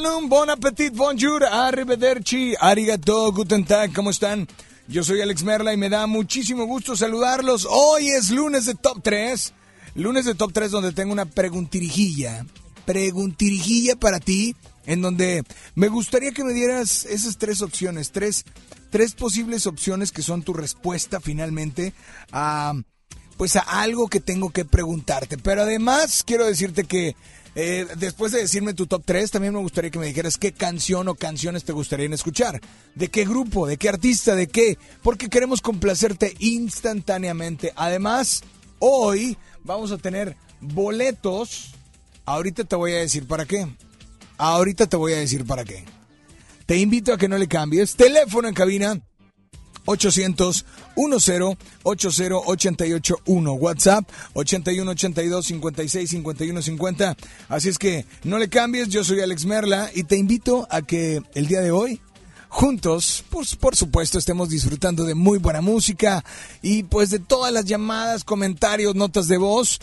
[0.00, 4.48] afternoon, bon appetit, bonjour, arrivederci, arigato, guten tag, ¿cómo están?
[4.88, 7.66] Yo soy Alex Merla y me da muchísimo gusto saludarlos.
[7.68, 9.52] Hoy es lunes de Top 3,
[9.96, 12.46] lunes de Top 3 donde tengo una preguntirijilla,
[12.86, 14.56] preguntirijilla para ti,
[14.86, 15.42] en donde
[15.74, 18.46] me gustaría que me dieras esas tres opciones, tres,
[18.88, 21.92] tres posibles opciones que son tu respuesta finalmente
[22.32, 22.72] a
[23.36, 25.38] pues a algo que tengo que preguntarte.
[25.38, 27.16] Pero además quiero decirte que
[27.54, 31.08] eh, después de decirme tu top 3, también me gustaría que me dijeras qué canción
[31.08, 32.60] o canciones te gustaría escuchar.
[32.94, 33.66] ¿De qué grupo?
[33.66, 34.34] ¿De qué artista?
[34.34, 34.78] ¿De qué?
[35.02, 37.72] Porque queremos complacerte instantáneamente.
[37.76, 38.42] Además,
[38.78, 41.72] hoy vamos a tener boletos.
[42.24, 43.66] Ahorita te voy a decir para qué.
[44.38, 45.84] Ahorita te voy a decir para qué.
[46.66, 47.96] Te invito a que no le cambies.
[47.96, 49.00] Teléfono en cabina
[49.90, 50.64] 800
[50.96, 57.16] 10 80 881 WhatsApp 81 82 56 51 50
[57.48, 61.22] así es que no le cambies yo soy Alex Merla y te invito a que
[61.34, 62.00] el día de hoy
[62.48, 66.24] juntos pues por supuesto estemos disfrutando de muy buena música
[66.62, 69.80] y pues de todas las llamadas comentarios notas de voz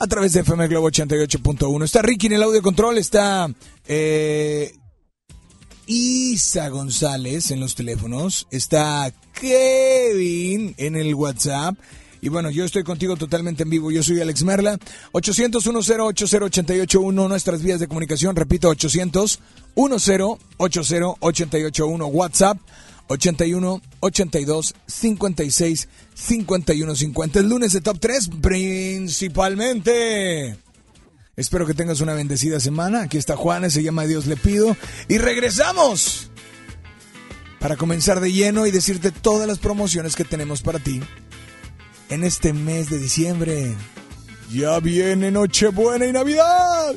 [0.00, 3.48] a través de FM Globo 88.1 está Ricky en el audio control está
[3.86, 4.77] eh,
[5.88, 11.78] Isa González en los teléfonos, está Kevin en el WhatsApp.
[12.20, 13.90] Y bueno, yo estoy contigo totalmente en vivo.
[13.90, 14.78] Yo soy Alex Merla.
[15.12, 18.36] 800 10 881 nuestras vías de comunicación.
[18.36, 19.40] Repito, 800
[19.74, 20.20] 10
[20.58, 22.58] 881 WhatsApp
[23.06, 27.38] 81 82 56 51 50.
[27.38, 30.67] El lunes de Top 3 principalmente.
[31.38, 33.02] Espero que tengas una bendecida semana.
[33.02, 34.76] Aquí está Juana, se llama Dios le pido.
[35.06, 36.32] Y regresamos
[37.60, 41.00] para comenzar de lleno y decirte todas las promociones que tenemos para ti
[42.10, 43.72] en este mes de diciembre.
[44.52, 46.96] Ya viene Nochebuena y Navidad.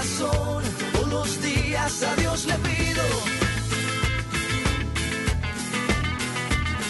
[0.00, 0.62] corazón.
[0.92, 3.02] Todos los días a Dios le pido.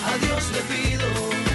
[0.06, 1.49] A Dios le pido.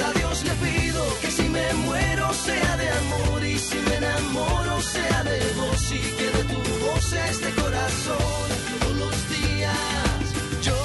[0.00, 4.80] a Dios le pido que si me muero sea de amor y si me enamoro
[4.80, 8.48] sea de vos y que de tu voz este corazón
[8.80, 10.18] todos los días
[10.62, 10.80] yo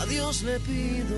[0.00, 1.16] a Dios le pido.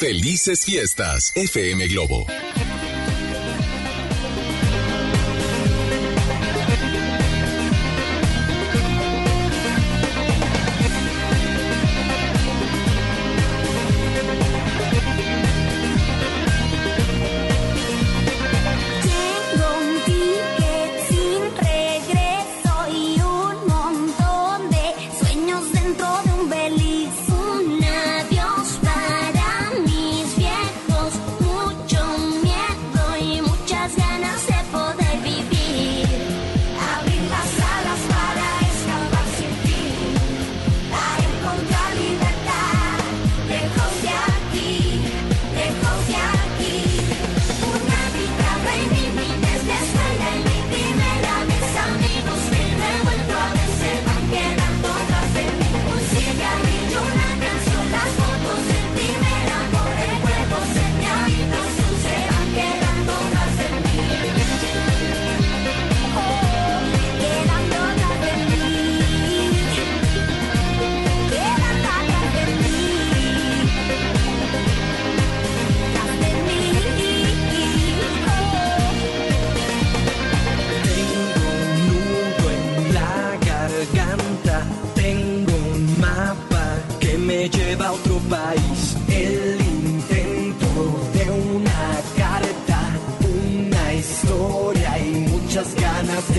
[0.00, 2.26] Felices fiestas, FM Globo.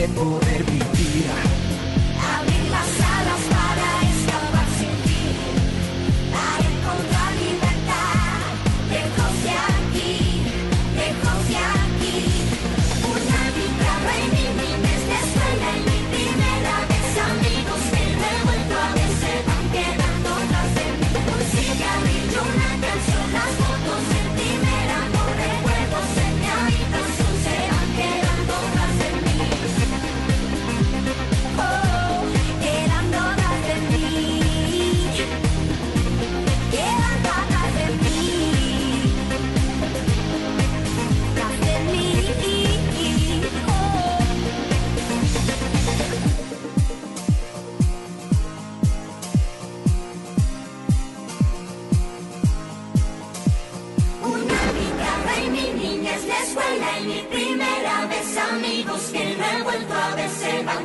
[0.01, 0.70] De poder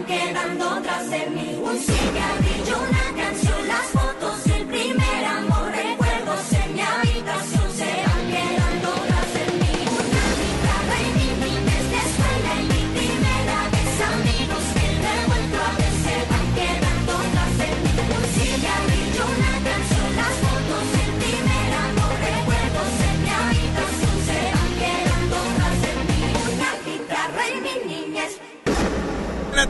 [0.06, 1.55] quedando tras de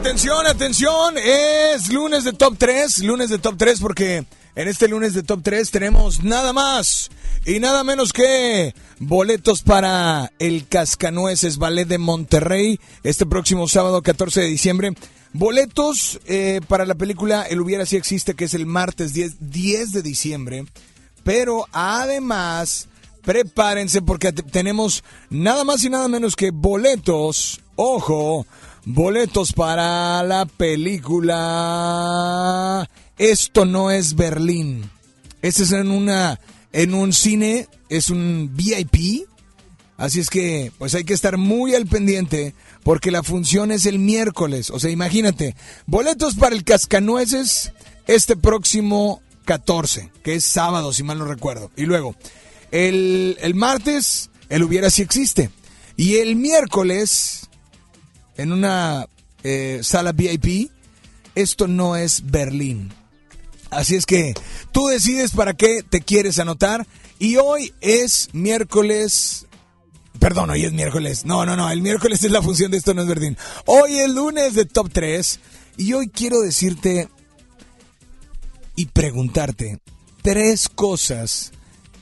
[0.07, 4.23] Atención, atención, es lunes de top 3, lunes de top 3 porque
[4.55, 7.09] en este lunes de top 3 tenemos nada más
[7.45, 14.39] y nada menos que boletos para el Cascanueces Ballet de Monterrey este próximo sábado 14
[14.39, 14.93] de diciembre.
[15.33, 19.91] Boletos eh, para la película El Hubiera Si Existe que es el martes 10, 10
[19.91, 20.65] de diciembre.
[21.25, 22.87] Pero además,
[23.23, 28.47] prepárense porque te- tenemos nada más y nada menos que boletos, ojo,
[28.87, 31.35] boletos para la película
[33.17, 34.89] Esto no es Berlín.
[35.41, 36.39] Este es en una
[36.71, 39.27] en un cine, es un VIP.
[39.97, 43.99] Así es que, pues hay que estar muy al pendiente porque la función es el
[43.99, 44.69] miércoles.
[44.69, 47.73] O sea, imagínate, boletos para el Cascanueces
[48.05, 51.71] este próximo 14, que es sábado, si mal no recuerdo.
[51.75, 52.15] Y luego,
[52.71, 55.49] el, el martes, el hubiera si existe.
[55.95, 57.49] Y el miércoles,
[58.37, 59.07] en una
[59.43, 60.71] eh, sala VIP,
[61.35, 62.91] esto no es Berlín.
[63.69, 64.33] Así es que
[64.71, 66.87] tú decides para qué te quieres anotar.
[67.19, 69.45] Y hoy es miércoles.
[70.19, 71.25] Perdón, hoy es miércoles.
[71.25, 71.69] No, no, no.
[71.69, 73.37] El miércoles es la función de esto no es Berlín.
[73.65, 75.39] Hoy es lunes de Top 3.
[75.77, 77.09] Y hoy quiero decirte
[78.75, 79.79] y preguntarte
[80.21, 81.51] tres cosas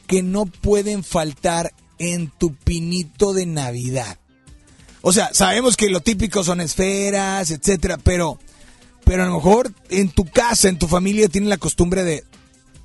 [0.07, 4.19] que no pueden faltar en tu pinito de Navidad.
[5.07, 8.39] O sea, sabemos que lo típico son esferas, etcétera, pero,
[9.03, 12.23] pero a lo mejor en tu casa, en tu familia, tienen la costumbre de,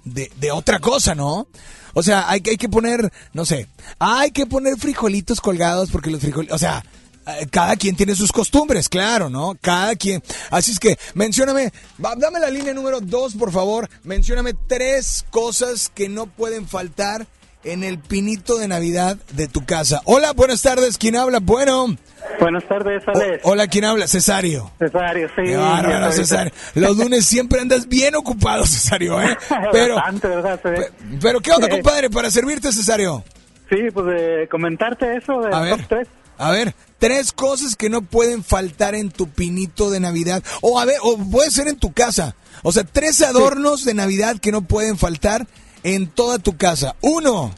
[0.05, 1.49] de, de otra cosa, ¿no?
[1.95, 6.11] O sea, hay, que- hay que poner, no sé, hay que poner frijolitos colgados porque
[6.11, 6.85] los frijolitos, o sea,
[7.27, 9.57] eh, cada quien tiene sus costumbres, claro, ¿no?
[9.61, 10.23] Cada quien.
[10.51, 13.89] Así es que, mencióname, dame la línea número dos, por favor.
[14.05, 17.27] Mencióname tres cosas que no pueden faltar
[17.65, 20.01] en el pinito de Navidad de tu casa.
[20.05, 21.41] Hola, buenas tardes, ¿quién habla?
[21.41, 21.97] Bueno.
[22.39, 23.41] Buenas tardes, O- Alex.
[23.45, 24.07] hola, ¿quién habla?
[24.07, 24.71] Cesario.
[24.79, 25.43] Cesario, sí.
[25.45, 26.53] Qué bárbaro, Cesario.
[26.75, 29.37] Los lunes siempre andas bien ocupado, Cesario, ¿eh?
[29.73, 30.61] Pero, Bastante, ¿verdad?
[30.61, 33.25] Pe- pero ¿qué onda, Eh, compadre, para servirte, Cesario?
[33.69, 36.09] Sí, pues de comentarte eso de A ver, top 3.
[36.39, 40.43] a ver, tres cosas que no pueden faltar en tu pinito de Navidad.
[40.63, 42.35] O a ver, o puede ser en tu casa.
[42.63, 45.47] O sea, tres adornos de Navidad que no pueden faltar
[45.83, 46.95] en toda tu casa.
[47.01, 47.53] Uno,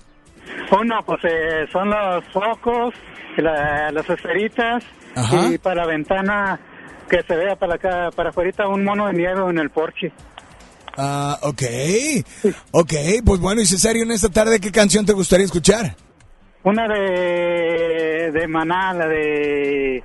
[0.70, 2.94] Uno, pues eh, son los focos,
[3.37, 4.82] la- las esferitas
[5.14, 5.48] Ajá.
[5.52, 6.58] y para la ventana
[7.11, 10.11] que se vea para acá, para afuera un mono de nieve en el porche.
[10.96, 11.62] ah, ok,
[12.70, 12.92] ok,
[13.24, 15.94] pues bueno, y Cesario, en esta tarde, ¿qué canción te gustaría escuchar?
[16.64, 20.02] Una de, de Maná, la de...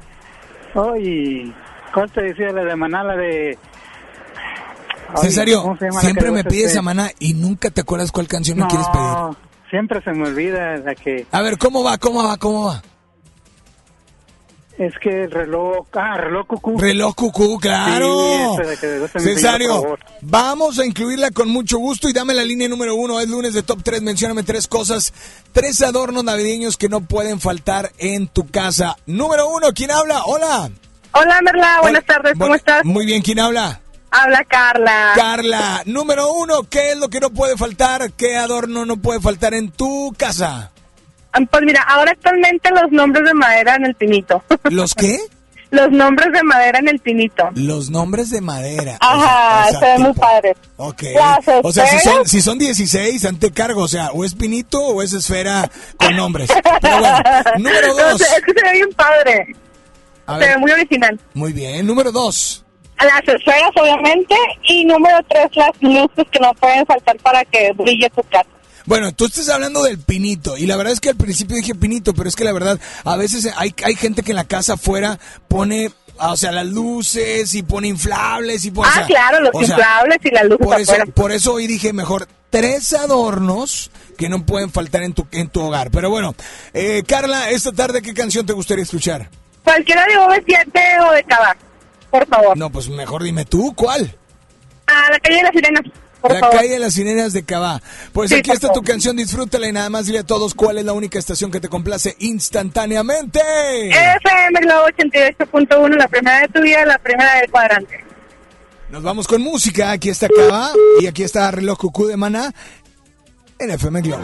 [0.75, 1.53] Ay,
[1.93, 2.51] ¿cuál te decía?
[2.51, 3.57] La de Maná, la de...
[5.21, 6.79] Cesario, ¿cómo se llama la siempre me pides este?
[6.79, 9.37] a Maná y nunca te acuerdas cuál canción me No, quieres pedir.
[9.69, 11.25] siempre se me olvida la que...
[11.31, 11.97] A ver, ¿cómo va?
[11.97, 12.37] ¿Cómo va?
[12.37, 12.81] ¿Cómo va?
[14.77, 15.87] Es que el reloj...
[15.93, 16.77] Ah, reloj cucú.
[16.77, 18.55] Reloj cucú, claro.
[18.57, 23.19] Sí, que Cesario, vamos a incluirla con mucho gusto y dame la línea número uno.
[23.19, 24.03] Es lunes de Top 3.
[24.03, 25.13] Mencióname tres cosas,
[25.51, 28.97] tres adornos navideños que no pueden faltar en tu casa.
[29.07, 30.23] Número uno, ¿quién habla?
[30.25, 30.69] Hola.
[31.13, 32.13] Hola Merla, buenas Hola.
[32.15, 32.85] tardes, ¿cómo estás?
[32.85, 33.81] Muy bien, ¿quién habla?
[34.11, 35.11] Habla Carla.
[35.15, 35.81] Carla.
[35.85, 38.11] Número uno, ¿qué es lo que no puede faltar?
[38.13, 40.71] ¿Qué adorno no puede faltar en tu casa?
[41.33, 44.43] Ah, Pues mira, ahora actualmente los nombres de madera en el pinito.
[44.69, 45.19] ¿Los qué?
[45.69, 47.49] los nombres de madera en el pinito.
[47.53, 48.97] Los nombres de madera.
[49.01, 50.55] Ajá, se ven muy padres.
[50.77, 51.03] Ok.
[51.61, 55.03] O sea, si son, si son 16, ante cargo, o sea, o es pinito o
[55.03, 56.49] es esfera con nombres.
[56.81, 57.19] Pero bueno,
[57.57, 58.21] número dos.
[58.21, 59.55] es que se ve bien padre.
[60.25, 61.19] A Se ver, ve muy original.
[61.33, 61.85] muy bien.
[61.85, 62.63] Número dos.
[62.99, 64.35] Las esferas, obviamente.
[64.63, 68.49] Y número tres, las luces que no pueden faltar para que brille tu casa.
[68.85, 70.57] Bueno, tú estás hablando del pinito.
[70.57, 73.17] Y la verdad es que al principio dije pinito, pero es que la verdad, a
[73.17, 77.63] veces hay, hay gente que en la casa afuera pone, o sea, las luces y
[77.63, 78.87] pone inflables y pone.
[78.87, 81.67] o ah, sea, claro, los sea, inflables y las luces Por eso, por eso hoy
[81.67, 85.91] dije mejor tres adornos que no pueden faltar en tu, en tu hogar.
[85.91, 86.33] Pero bueno,
[86.73, 89.29] eh, Carla, esta tarde, ¿qué canción te gustaría escuchar?
[89.65, 91.57] Cualquiera de OV7 o de Cava,
[92.11, 92.57] por favor.
[92.57, 94.15] No, pues mejor dime tú, ¿cuál?
[94.87, 95.81] A la calle de las sirenas,
[96.21, 96.55] por la favor.
[96.57, 97.81] calle de las sirenas de Cabá.
[98.13, 98.81] Pues Sí, aquí está favor.
[98.83, 101.59] tu canción, disfrútala y nada más dile a todos cuál es la única estación que
[101.59, 103.39] te complace instantáneamente.
[103.89, 108.03] FM Globo 88.1, la primera de tu vida, la primera del cuadrante.
[108.89, 112.53] Nos vamos con música, aquí está Cabá y aquí está Reloj Cucú de Maná
[113.59, 114.23] en FM Globo.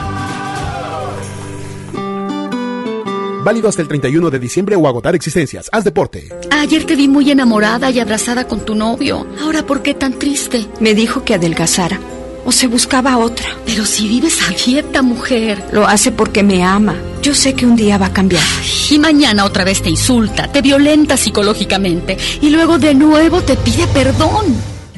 [3.43, 5.69] Válido hasta el 31 de diciembre o agotar existencias.
[5.71, 6.29] Haz deporte.
[6.51, 9.25] Ayer te vi muy enamorada y abrazada con tu novio.
[9.41, 10.67] Ahora, ¿por qué tan triste?
[10.79, 11.99] Me dijo que adelgazara.
[12.45, 13.47] O se buscaba otra.
[13.65, 15.63] Pero si vives a dieta, mujer.
[15.71, 16.95] Lo hace porque me ama.
[17.21, 18.43] Yo sé que un día va a cambiar.
[18.89, 23.87] Y mañana otra vez te insulta, te violenta psicológicamente y luego de nuevo te pide
[23.87, 24.71] perdón.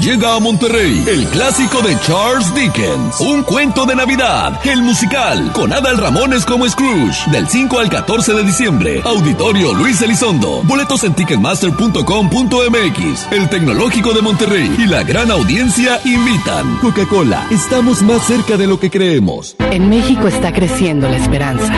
[0.00, 5.72] Llega a Monterrey el clásico de Charles Dickens, un cuento de Navidad, el musical, con
[5.72, 9.02] Adal Ramones como Scrooge, del 5 al 14 de diciembre.
[9.04, 10.62] Auditorio Luis Elizondo.
[10.62, 13.32] Boletos en ticketmaster.com.mx.
[13.32, 16.76] El Tecnológico de Monterrey y la gran audiencia invitan.
[16.76, 19.56] Coca-Cola, estamos más cerca de lo que creemos.
[19.72, 21.74] En México está creciendo la esperanza,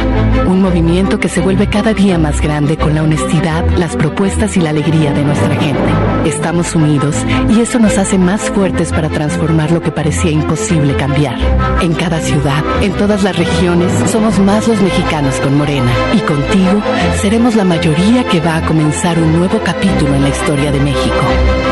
[0.47, 4.61] un movimiento que se vuelve cada día más grande con la honestidad, las propuestas y
[4.61, 5.81] la alegría de nuestra gente.
[6.27, 7.17] Estamos unidos
[7.49, 11.37] y eso nos hace más fuertes para transformar lo que parecía imposible cambiar.
[11.81, 16.83] En cada ciudad, en todas las regiones, somos más los mexicanos con Morena y contigo
[17.21, 21.21] seremos la mayoría que va a comenzar un nuevo capítulo en la historia de México.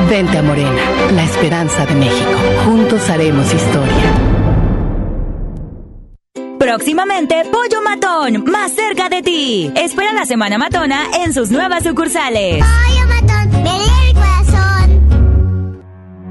[0.08, 0.82] Vente a Morena,
[1.14, 2.30] la esperanza de México.
[2.64, 4.38] Juntos haremos historia.
[6.58, 9.72] Próximamente, Pollo Matón, más cerca de ti.
[9.74, 12.64] Espera la Semana Matona en sus nuevas sucursales.
[12.64, 13.17] Pollo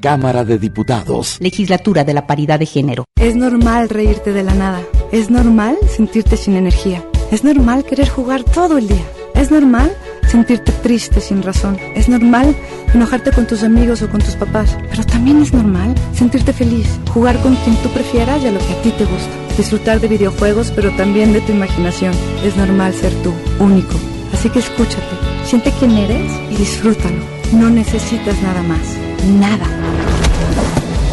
[0.00, 1.38] Cámara de Diputados.
[1.40, 3.04] Legislatura de la Paridad de Género.
[3.16, 4.80] Es normal reírte de la nada.
[5.12, 7.04] Es normal sentirte sin energía.
[7.32, 9.04] Es normal querer jugar todo el día.
[9.34, 9.92] Es normal
[10.28, 11.78] sentirte triste sin razón.
[11.94, 12.54] Es normal
[12.94, 14.76] enojarte con tus amigos o con tus papás.
[14.90, 18.72] Pero también es normal sentirte feliz, jugar con quien tú prefieras y a lo que
[18.72, 19.56] a ti te gusta.
[19.56, 22.12] Disfrutar de videojuegos, pero también de tu imaginación.
[22.44, 23.94] Es normal ser tú, único.
[24.32, 27.24] Así que escúchate, siente quién eres y disfrútalo.
[27.52, 29.07] No necesitas nada más.
[29.24, 29.66] Nada.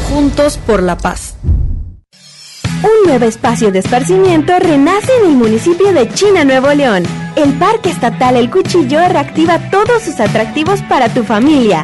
[0.09, 1.35] Juntos por la paz.
[2.83, 7.03] Un nuevo espacio de esparcimiento renace en el municipio de China, Nuevo León.
[7.35, 11.83] El Parque Estatal El Cuchillo reactiva todos sus atractivos para tu familia.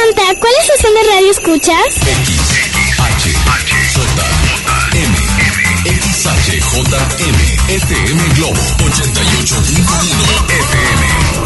[0.00, 1.94] Santa, ¿cuál estación de radio escuchas?
[5.84, 11.39] XHJM, FM Globo 88.1 FM.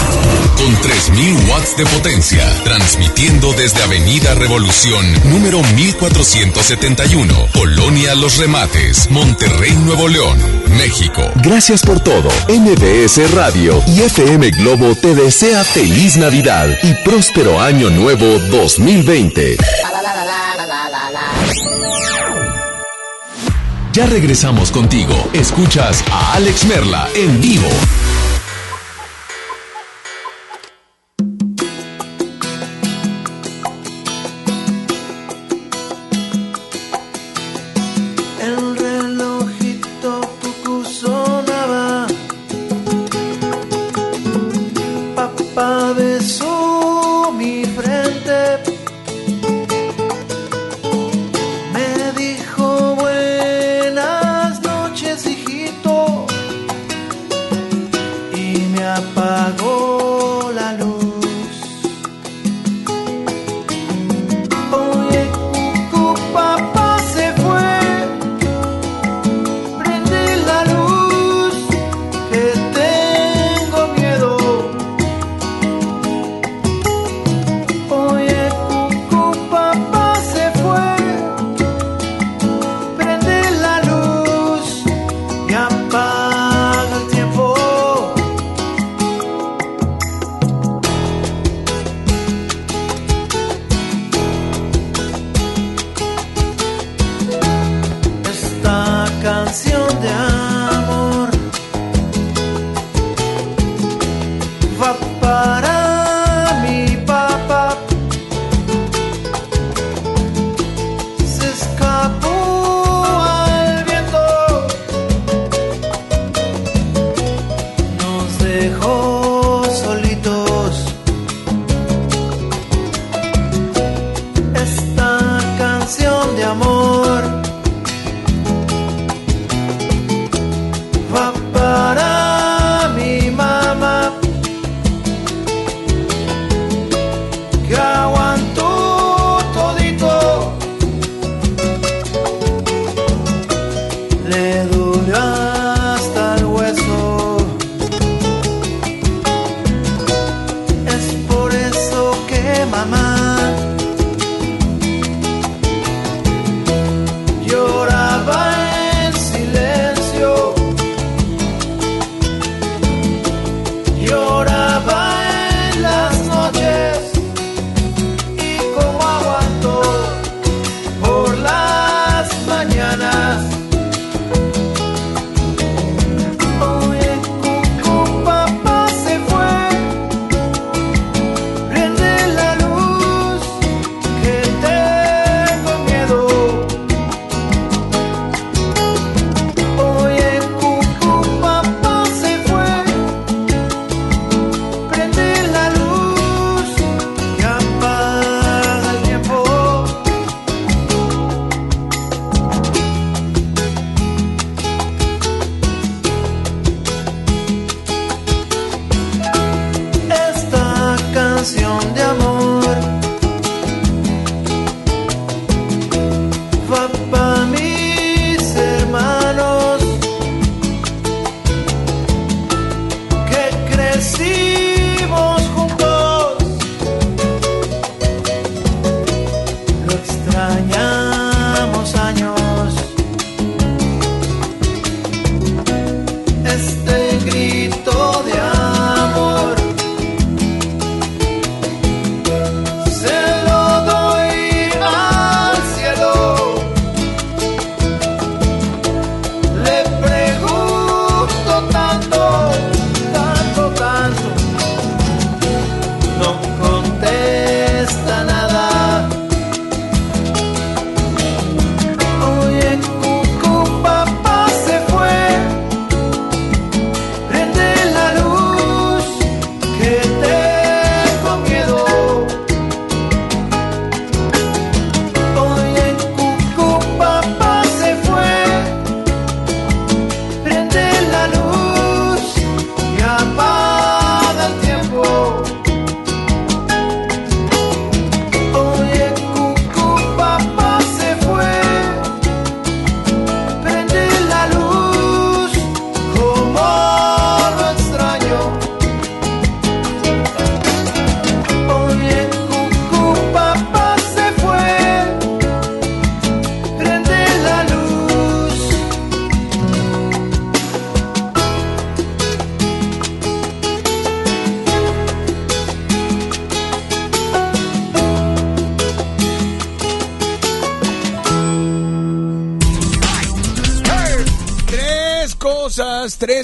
[0.56, 9.72] Con 3000 watts de potencia, transmitiendo desde Avenida Revolución, número 1471, Colonia Los Remates, Monterrey,
[9.84, 10.38] Nuevo León,
[10.76, 11.22] México.
[11.36, 12.28] Gracias por todo.
[12.48, 19.56] MBS Radio y FM Globo te desea feliz Navidad y próspero año nuevo 2020.
[23.92, 25.14] Ya regresamos contigo.
[25.32, 27.68] Escuchas a Alex Merla en vivo.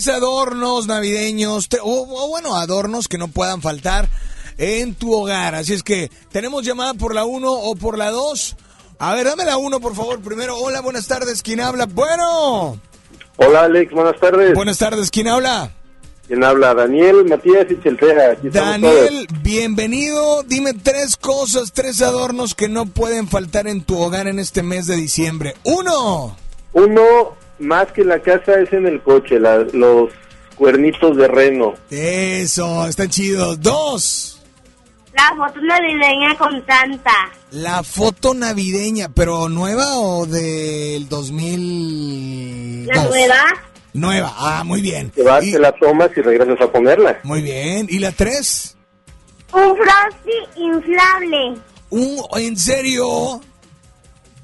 [0.03, 4.09] Tres adornos navideños, tre- o, o bueno, adornos que no puedan faltar
[4.57, 5.55] en tu hogar.
[5.55, 8.57] Así es que tenemos llamada por la 1 o por la 2.
[8.99, 10.21] A ver, dame la 1, por favor.
[10.21, 11.43] Primero, hola, buenas tardes.
[11.43, 11.85] ¿Quién habla?
[11.87, 12.81] Bueno.
[13.37, 14.55] Hola Alex, buenas tardes.
[14.55, 15.11] Buenas tardes.
[15.11, 15.71] ¿Quién habla?
[16.27, 16.73] ¿Quién habla?
[16.75, 20.43] Daniel, Matías y estamos Daniel, bienvenido.
[20.45, 24.87] Dime tres cosas, tres adornos que no pueden faltar en tu hogar en este mes
[24.87, 25.57] de diciembre.
[25.65, 26.37] Uno.
[26.73, 27.30] Uno,
[27.61, 30.11] más que la casa, es en el coche, la- los
[30.57, 31.75] cuernitos de reno.
[31.91, 33.61] Eso, están chidos.
[33.61, 34.37] Dos.
[35.13, 37.13] La foto navideña con Santa.
[37.51, 42.87] La foto navideña, pero nueva o del 2000.
[42.87, 43.45] La nueva.
[43.93, 45.11] Nueva, ah, muy bien.
[45.11, 47.19] Te vas, te la tomas y regresas a ponerla.
[47.25, 47.87] Muy bien.
[47.91, 48.77] ¿Y la tres?
[49.53, 51.61] Un Frosty inflable.
[51.91, 53.41] Un, ¿En serio?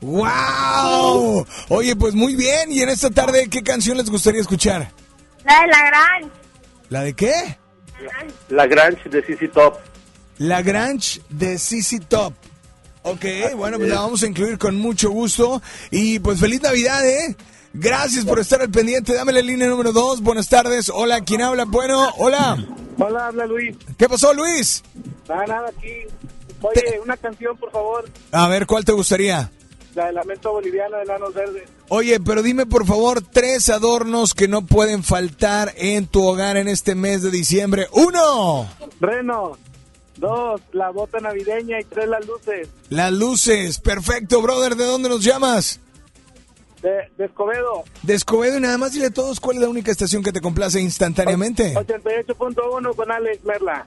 [0.07, 1.45] ¡Wow!
[1.69, 2.71] Oye, pues muy bien.
[2.71, 4.93] ¿Y en esta tarde qué canción les gustaría escuchar?
[5.45, 6.33] La de la gran.
[6.91, 7.59] ¿La de qué?
[8.49, 9.79] La Grange de CC Top.
[10.39, 12.35] La Grange de CC Top.
[13.03, 13.25] Ok,
[13.57, 15.61] bueno, pues la vamos a incluir con mucho gusto.
[15.91, 17.37] Y pues feliz Navidad, ¿eh?
[17.73, 19.13] Gracias por estar al pendiente.
[19.13, 20.21] Dame la línea número dos.
[20.21, 20.89] Buenas tardes.
[20.89, 21.65] Hola, ¿quién habla?
[21.65, 22.65] Bueno, hola.
[22.99, 23.77] Hola, habla Luis.
[23.99, 24.85] ¿Qué pasó, Luis?
[25.29, 25.93] Nada, nada, aquí.
[26.63, 28.09] Oye, una canción, por favor.
[28.31, 29.51] A ver, ¿cuál te gustaría?
[29.97, 31.63] La de Lamento Boliviano de Lanos Verdes.
[31.89, 36.69] Oye, pero dime por favor tres adornos que no pueden faltar en tu hogar en
[36.69, 37.87] este mes de diciembre.
[37.93, 38.69] Uno,
[39.01, 39.57] Reno.
[40.19, 41.81] Dos, la bota navideña.
[41.81, 42.69] Y tres, las luces.
[42.91, 43.81] las luces.
[43.81, 44.77] Perfecto, brother.
[44.77, 45.81] ¿De dónde nos llamas?
[46.83, 47.85] De, de Escobedo.
[48.03, 50.43] De Escobedo y nada más dile a todos cuál es la única estación que te
[50.43, 51.75] complace instantáneamente.
[51.75, 53.87] 88.1 con Alex Merla.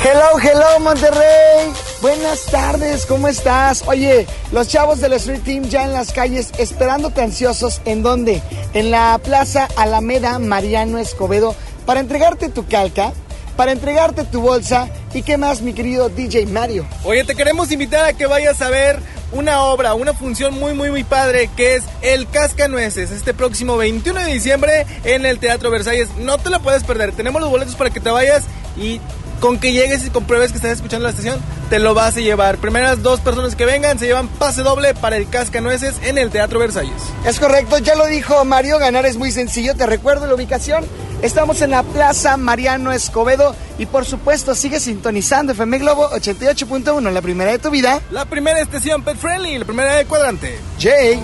[0.00, 1.72] Hello, hello Monterrey.
[2.00, 3.82] Buenas tardes, ¿cómo estás?
[3.86, 7.80] Oye, los chavos del Street Team ya en las calles esperándote ansiosos.
[7.84, 8.40] ¿En dónde?
[8.74, 13.12] En la Plaza Alameda Mariano Escobedo para entregarte tu calca,
[13.56, 16.86] para entregarte tu bolsa y qué más, mi querido DJ Mario.
[17.02, 19.00] Oye, te queremos invitar a que vayas a ver
[19.32, 24.20] una obra, una función muy, muy, muy padre que es El Cascanueces, este próximo 21
[24.20, 26.08] de diciembre en el Teatro Versalles.
[26.18, 27.12] No te la puedes perder.
[27.12, 28.44] Tenemos los boletos para que te vayas
[28.76, 29.00] y
[29.40, 31.38] con que llegues y compruebes que estás escuchando la estación,
[31.70, 32.58] te lo vas a llevar.
[32.58, 36.58] Primeras dos personas que vengan se llevan pase doble para el Cascanueces en el Teatro
[36.58, 37.02] Versalles.
[37.26, 39.74] Es correcto, ya lo dijo Mario, ganar es muy sencillo.
[39.74, 40.84] Te recuerdo la ubicación.
[41.22, 47.22] Estamos en la Plaza Mariano Escobedo y por supuesto sigue sintonizando FM Globo 88.1, la
[47.22, 48.00] primera de tu vida.
[48.12, 50.58] La primera estación pet friendly, la primera del cuadrante.
[50.78, 51.20] Jay.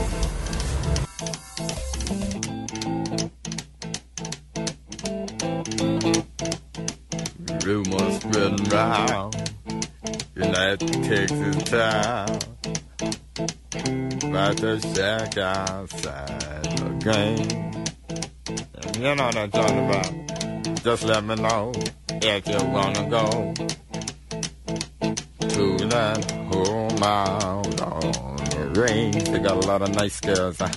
[7.64, 9.32] Rumors spreading round
[10.34, 12.28] that Texas town
[14.28, 17.72] about the shack outside the game.
[19.02, 20.84] You know what I'm talking about.
[20.84, 21.72] Just let me know
[22.10, 23.54] if you wanna go
[25.48, 29.24] to that home out on the range.
[29.24, 30.58] They got a lot of nice girls.
[30.58, 30.68] Huh?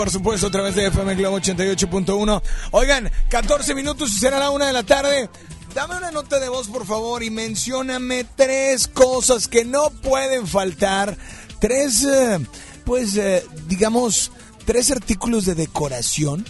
[0.00, 2.42] Por supuesto, a través de FM Globo 88.1.
[2.70, 5.28] Oigan, 14 minutos y será la una de la tarde.
[5.74, 11.18] Dame una nota de voz, por favor, y mencióname tres cosas que no pueden faltar.
[11.58, 12.38] Tres, eh,
[12.86, 14.32] pues, eh, digamos,
[14.64, 16.46] tres artículos de decoración,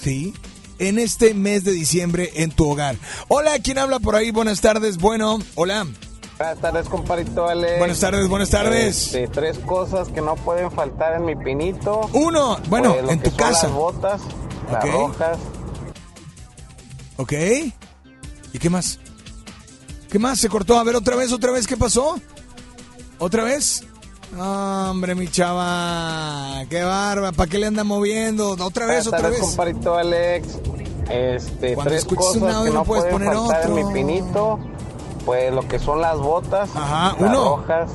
[0.00, 0.32] ¿sí?
[0.78, 2.94] En este mes de diciembre en tu hogar.
[3.26, 4.30] Hola, ¿quién habla por ahí?
[4.30, 4.98] Buenas tardes.
[4.98, 5.84] Bueno, hola.
[6.38, 7.78] Buenas tardes, compadrito Alex.
[7.78, 9.06] Buenas tardes, buenas tardes.
[9.14, 12.08] Este, tres cosas que no pueden faltar en mi pinito.
[12.12, 13.68] Uno, bueno, Pues, en tu casa.
[13.68, 14.20] Las botas,
[14.72, 14.90] las Ok.
[14.92, 15.38] rojas.
[17.18, 17.32] ¿Ok?
[18.52, 18.98] ¿Y qué más?
[20.10, 20.40] ¿Qué más?
[20.40, 20.76] ¿Se cortó?
[20.78, 22.16] A ver, otra vez, otra vez, ¿qué pasó?
[23.18, 23.84] ¿Otra vez?
[24.36, 28.56] Hombre, mi chava, qué barba, ¿para qué le anda moviendo?
[28.58, 29.38] Otra vez, otra vez.
[29.38, 30.48] compadrito Alex.
[31.08, 33.62] Este, Cuando tres escuches un cosas audio que no puedes poner otro.
[33.62, 34.58] en mi pinito.
[35.24, 37.56] Pues lo que son las botas, Ajá, las uno.
[37.56, 37.90] rojas,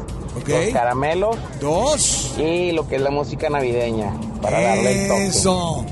[0.48, 1.38] los caramelos.
[1.62, 2.34] Dos.
[2.38, 5.26] Y lo que es la música navideña, para darle el toque.
[5.28, 5.86] Eso.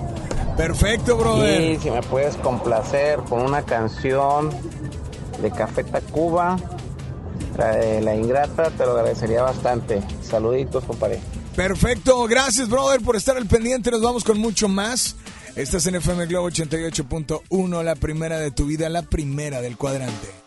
[0.55, 1.61] Perfecto, brother.
[1.61, 4.49] Y si me puedes complacer con una canción
[5.41, 6.57] de Café Tacuba,
[7.57, 10.01] la de La Ingrata, te lo agradecería bastante.
[10.23, 11.19] Saluditos, compadre.
[11.55, 13.91] Perfecto, gracias, brother, por estar al pendiente.
[13.91, 15.15] Nos vamos con mucho más.
[15.55, 20.46] Estás en FM Globo 88.1, la primera de tu vida, la primera del cuadrante.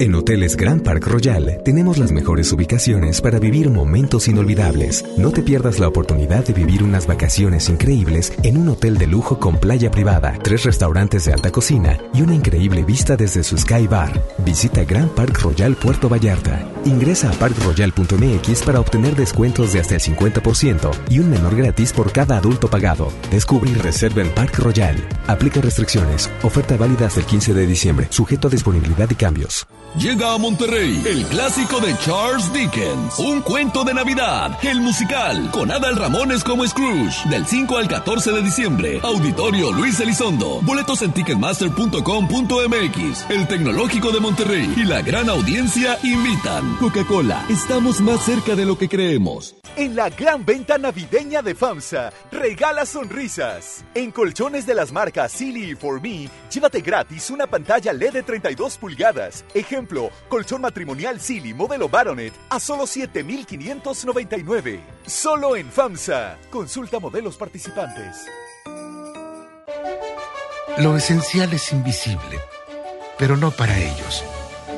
[0.00, 5.04] En Hoteles Grand Park Royal tenemos las mejores ubicaciones para vivir momentos inolvidables.
[5.16, 9.38] No te pierdas la oportunidad de vivir unas vacaciones increíbles en un hotel de lujo
[9.38, 13.86] con playa privada, tres restaurantes de alta cocina y una increíble vista desde su Sky
[13.86, 14.20] Bar.
[14.44, 16.73] Visita Grand Park Royal Puerto Vallarta.
[16.84, 22.12] Ingresa a parkroyal.mx para obtener descuentos de hasta el 50% y un menor gratis por
[22.12, 23.12] cada adulto pagado.
[23.30, 24.96] Descubre y reserva en Park Royal.
[25.26, 26.30] Aplica restricciones.
[26.42, 28.06] Oferta válida hasta el 15 de diciembre.
[28.10, 29.66] Sujeto a disponibilidad y cambios.
[29.96, 35.70] Llega a Monterrey el clásico de Charles Dickens, un cuento de Navidad, el musical, con
[35.70, 38.98] Adal Ramones como Scrooge, del 5 al 14 de diciembre.
[39.04, 40.60] Auditorio Luis Elizondo.
[40.62, 43.30] Boletos en ticketmaster.com.mx.
[43.30, 46.73] El Tecnológico de Monterrey y la gran audiencia invitan.
[46.78, 49.54] Coca-Cola, estamos más cerca de lo que creemos.
[49.76, 53.84] En la gran venta navideña de FAMSA, regala sonrisas.
[53.94, 58.22] En colchones de las marcas Silly y For Me, llévate gratis una pantalla LED de
[58.22, 59.44] 32 pulgadas.
[59.54, 64.80] Ejemplo, colchón matrimonial Silly modelo Baronet a solo 7,599.
[65.06, 66.38] Solo en FAMSA.
[66.50, 68.26] Consulta modelos participantes.
[70.78, 72.40] Lo esencial es invisible,
[73.16, 74.24] pero no para ellos.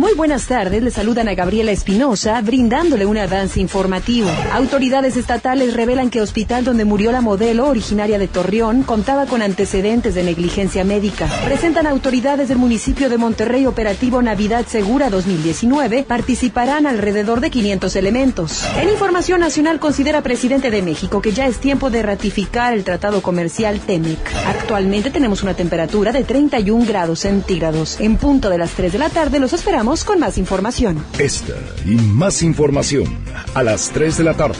[0.00, 4.30] Muy buenas tardes, le saludan a Gabriela Espinosa, brindándole un avance informativo.
[4.50, 10.14] Autoridades estatales revelan que hospital donde murió la modelo, originaria de Torreón, contaba con antecedentes
[10.14, 11.28] de negligencia médica.
[11.44, 18.64] Presentan autoridades del municipio de Monterrey operativo Navidad Segura 2019, participarán alrededor de 500 elementos.
[18.80, 23.20] En Información Nacional considera presidente de México que ya es tiempo de ratificar el tratado
[23.20, 24.18] comercial TEMEC.
[24.46, 28.00] Actualmente tenemos una temperatura de 31 grados centígrados.
[28.00, 31.04] En punto de las 3 de la tarde los esperamos con más información.
[31.18, 33.08] Esta y más información
[33.54, 34.56] a las 3 de la tarde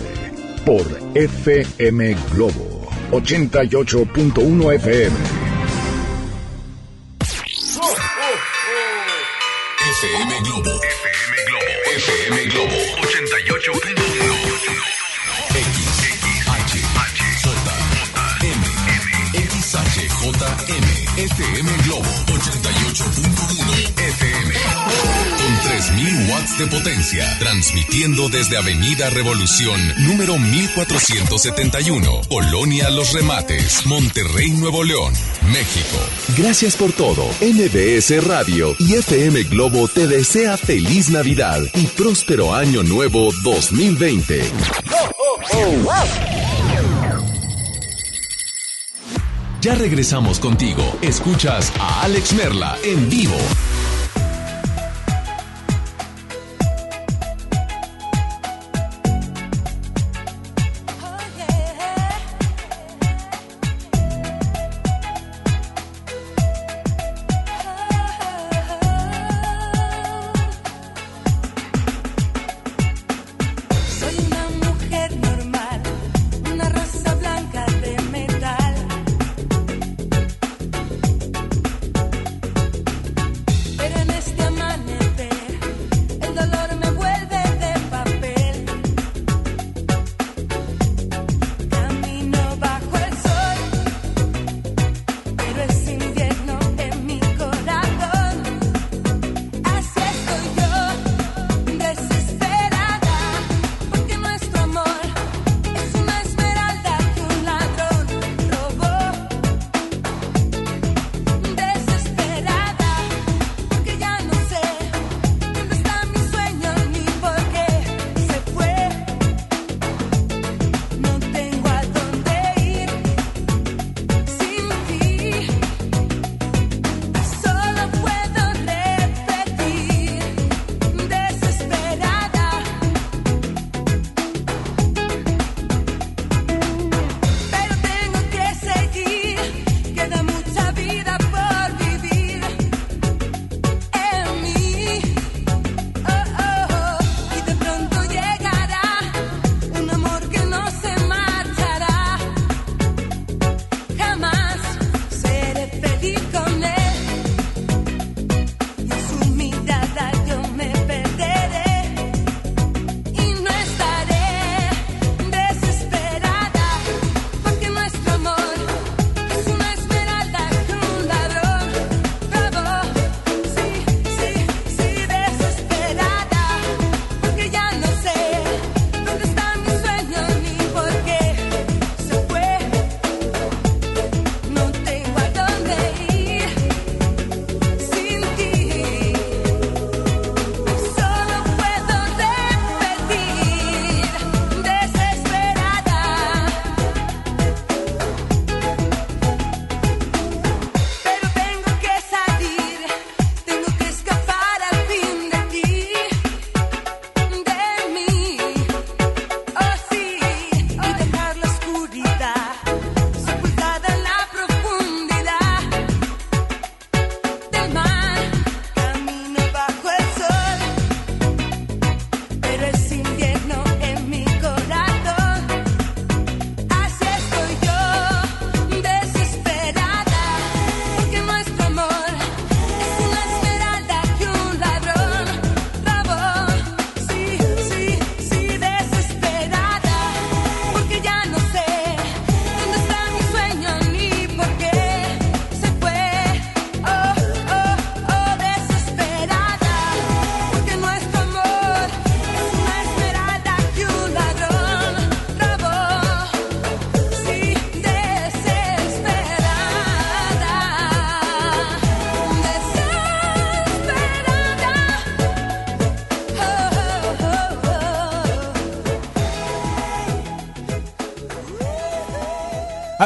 [0.66, 0.82] por
[1.14, 5.16] FM Globo 88.1 FM.
[10.02, 10.70] FM Globo.
[10.82, 11.70] FM Globo.
[11.96, 14.00] FM Globo 88.1.
[15.54, 15.76] X,
[16.10, 16.72] X, H,
[17.06, 19.04] H, J, J, M, M,
[19.44, 20.86] X, H, J, M,
[21.22, 21.70] FM
[26.30, 35.12] watts de potencia, transmitiendo desde Avenida Revolución, número 1471, Colonia Los Remates, Monterrey, Nuevo León,
[35.52, 35.98] México.
[36.36, 37.24] Gracias por todo.
[37.40, 44.42] MBS Radio y FM Globo te desea feliz Navidad y próspero año nuevo 2020.
[49.60, 50.82] Ya regresamos contigo.
[51.02, 53.36] Escuchas a Alex Merla en vivo.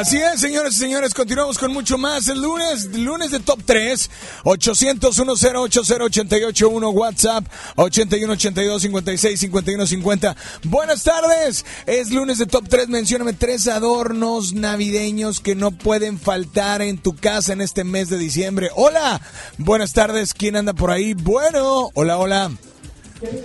[0.04, 2.28] Así es, señores y señores, continuamos con mucho más.
[2.28, 4.10] El lunes, lunes de Top 3,
[4.44, 7.46] 800 1080881 WhatsApp,
[7.76, 10.36] 8182 56 51 50.
[10.64, 12.88] Buenas tardes, es lunes de Top 3.
[12.88, 18.18] Mencióname tres adornos navideños que no pueden faltar en tu casa en este mes de
[18.18, 18.68] diciembre.
[18.76, 19.22] Hola,
[19.56, 21.14] buenas tardes, ¿quién anda por ahí?
[21.14, 22.50] Bueno, hola, hola.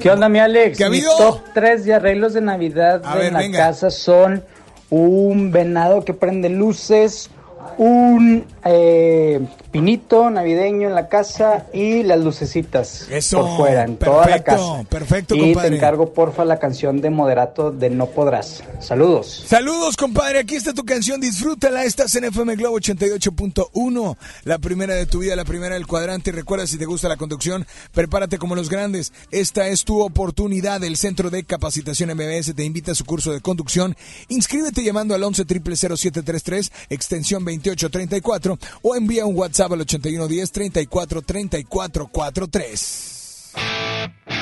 [0.01, 0.77] ¿Qué onda, mi Alex?
[0.77, 1.17] ¿Qué ha Mis habido?
[1.17, 3.59] top 3 de arreglos de Navidad A en ver, la venga.
[3.59, 4.43] casa son
[4.89, 7.29] un venado que prende luces,
[7.77, 9.39] un eh,
[9.71, 14.83] pinito navideño en la casa y las lucecitas Eso, por fuera, en toda la casa.
[14.89, 15.69] perfecto, y compadre.
[15.69, 18.63] te encargo, porfa, la canción de Moderato de No Podrás.
[18.79, 19.43] Saludos.
[19.47, 20.39] Saludos, compadre.
[20.39, 21.19] Aquí está tu canción.
[21.21, 21.83] Disfrútala.
[21.83, 24.17] Estás en FM Globo 88.1.
[24.45, 26.29] La primera de tu vida, la primera del cuadrante.
[26.29, 29.11] Y recuerda, si te gusta la conducción, prepárate como los grandes.
[29.31, 30.83] Esta es tu oportunidad.
[30.83, 33.95] El Centro de Capacitación MBS te invita a su curso de conducción.
[34.29, 42.07] Inscríbete llamando al 11 0733 extensión 2834 o envía un WhatsApp al 8110 34 34
[42.07, 44.38] 43.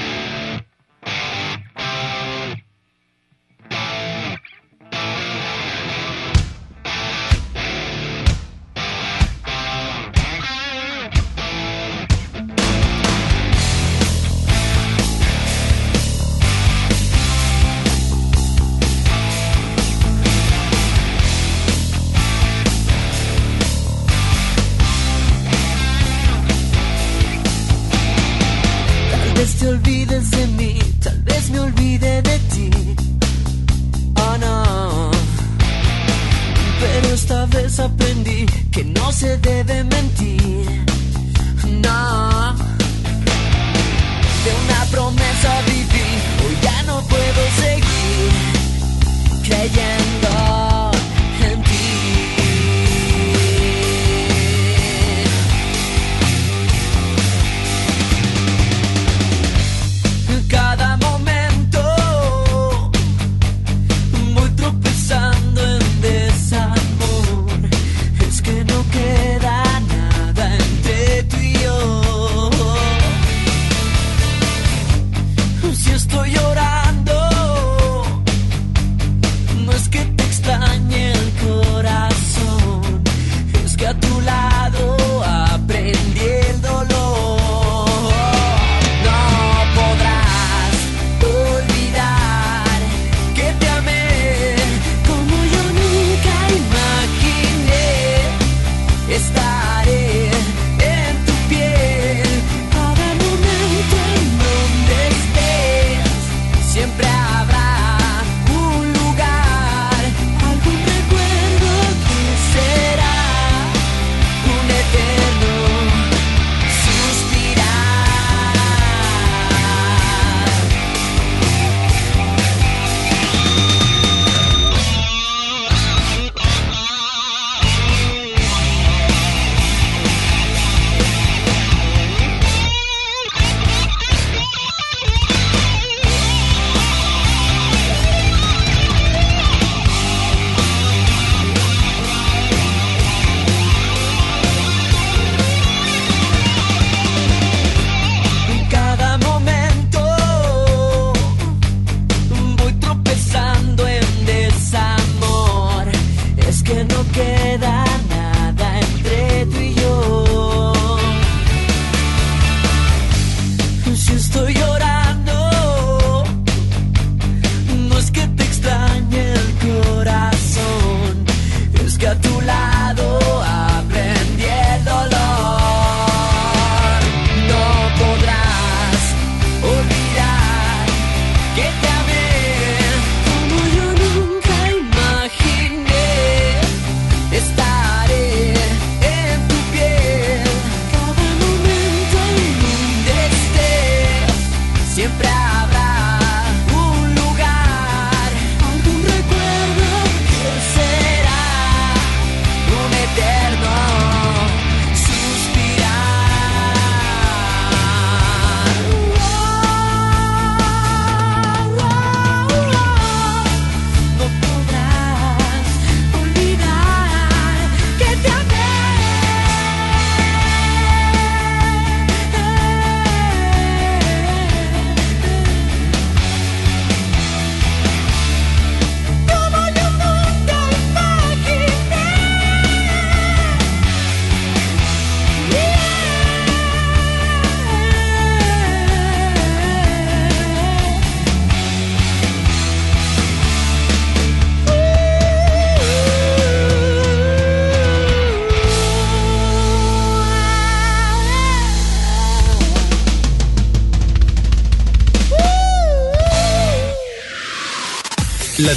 [39.17, 39.96] Se debe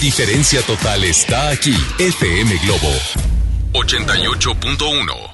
[0.00, 1.76] diferencia total está aquí.
[1.98, 2.90] FM Globo
[3.74, 5.29] 88.1.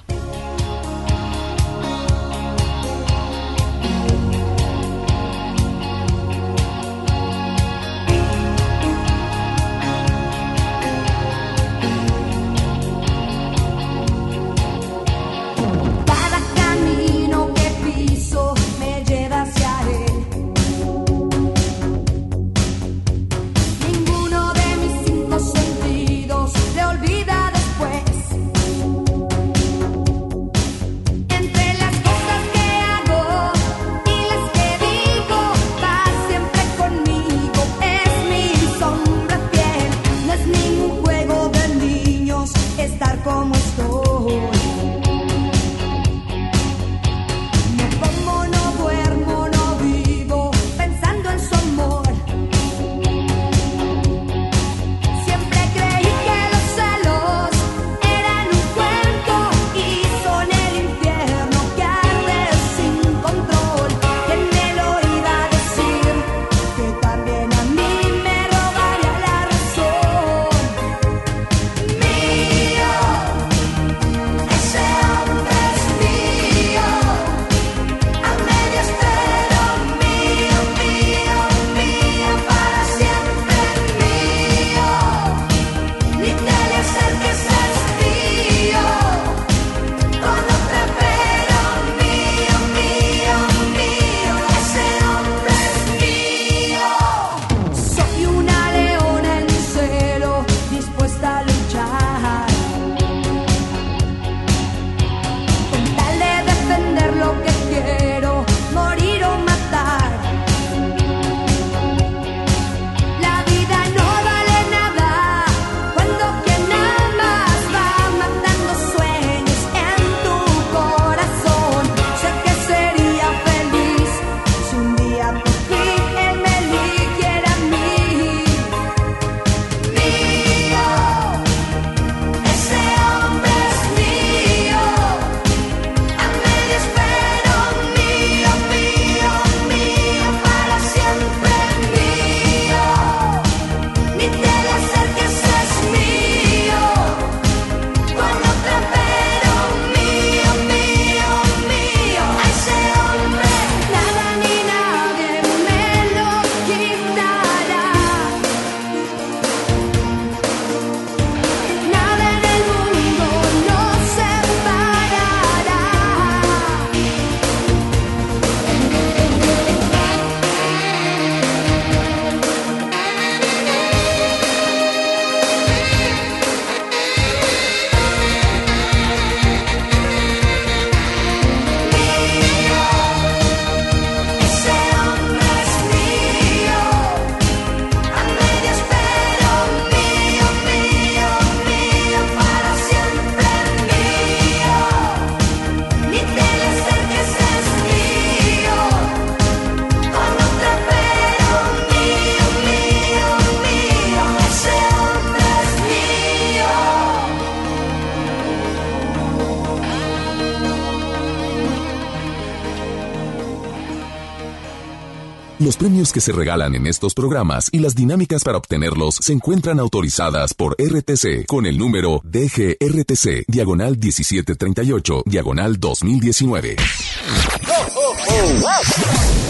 [215.79, 220.55] Premios que se regalan en estos programas y las dinámicas para obtenerlos se encuentran autorizadas
[220.55, 226.77] por RTC con el número DGRTC, diagonal 1738, diagonal 2019.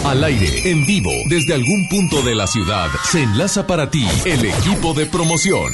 [0.03, 4.45] Al aire, en vivo, desde algún punto de la ciudad, se enlaza para ti el
[4.45, 5.71] equipo de promoción.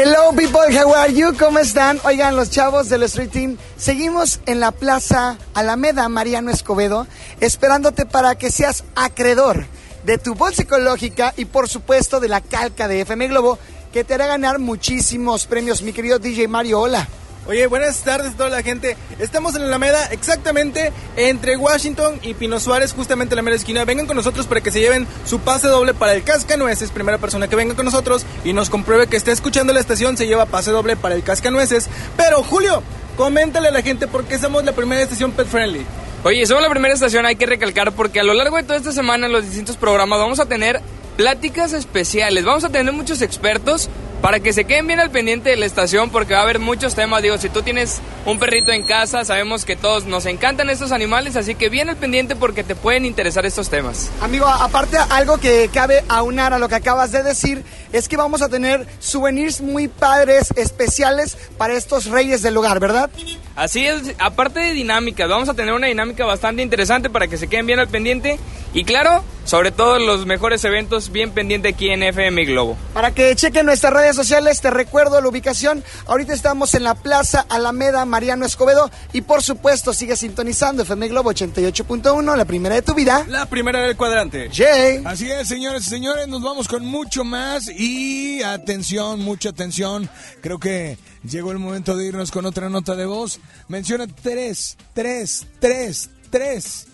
[0.00, 1.34] Hello people, how are you?
[1.36, 1.98] ¿Cómo están?
[2.04, 7.08] Oigan, los chavos del Street Team, seguimos en la Plaza Alameda Mariano Escobedo,
[7.40, 9.66] esperándote para que seas acreedor
[10.04, 13.58] de tu bolsa ecológica y por supuesto de la calca de FM Globo
[13.92, 15.82] que te hará ganar muchísimos premios.
[15.82, 17.08] Mi querido DJ Mario, hola.
[17.48, 18.94] Oye, buenas tardes a toda la gente.
[19.18, 23.86] Estamos en la Alameda, exactamente entre Washington y Pino Suárez, justamente en la mera esquina.
[23.86, 26.90] Vengan con nosotros para que se lleven su pase doble para el Cascanueces.
[26.90, 30.26] Primera persona que venga con nosotros y nos compruebe que está escuchando la estación se
[30.26, 31.88] lleva pase doble para el Cascanueces.
[32.18, 32.82] Pero, Julio,
[33.16, 35.86] coméntale a la gente por qué somos la primera estación pet friendly.
[36.24, 38.90] Oye, somos la primera estación, hay que recalcar, porque a lo largo de toda esta
[38.90, 40.80] semana en los distintos programas vamos a tener
[41.16, 43.88] pláticas especiales, vamos a tener muchos expertos
[44.20, 46.94] para que se queden bien al pendiente de la estación porque va a haber muchos
[46.94, 47.22] temas.
[47.22, 51.36] Digo, si tú tienes un perrito en casa, sabemos que todos nos encantan estos animales,
[51.36, 54.10] así que bien al pendiente porque te pueden interesar estos temas.
[54.20, 58.42] Amigo, aparte algo que cabe aunar a lo que acabas de decir es que vamos
[58.42, 63.10] a tener souvenirs muy padres, especiales para estos reyes del lugar, ¿verdad?
[63.56, 67.48] Así es, aparte de dinámicas, vamos a tener una dinámica bastante interesante para que se
[67.48, 68.38] queden bien al pendiente
[68.74, 72.76] y claro, sobre todo los mejores eventos bien pendiente aquí en FM Globo.
[72.92, 75.84] Para que chequen nuestras redes sociales, te recuerdo la ubicación.
[76.06, 81.30] Ahorita estamos en la Plaza Alameda Mariano Escobedo y por supuesto sigue sintonizando FM Globo
[81.30, 83.26] 88.1, la primera de tu vida.
[83.28, 84.48] La primera del cuadrante.
[84.50, 85.02] Jay.
[85.04, 90.08] Así es, señores y señores, nos vamos con mucho más y atención, mucha atención.
[90.40, 93.40] Creo que llegó el momento de irnos con otra nota de voz.
[93.68, 96.86] Menciona tres, tres, tres, tres,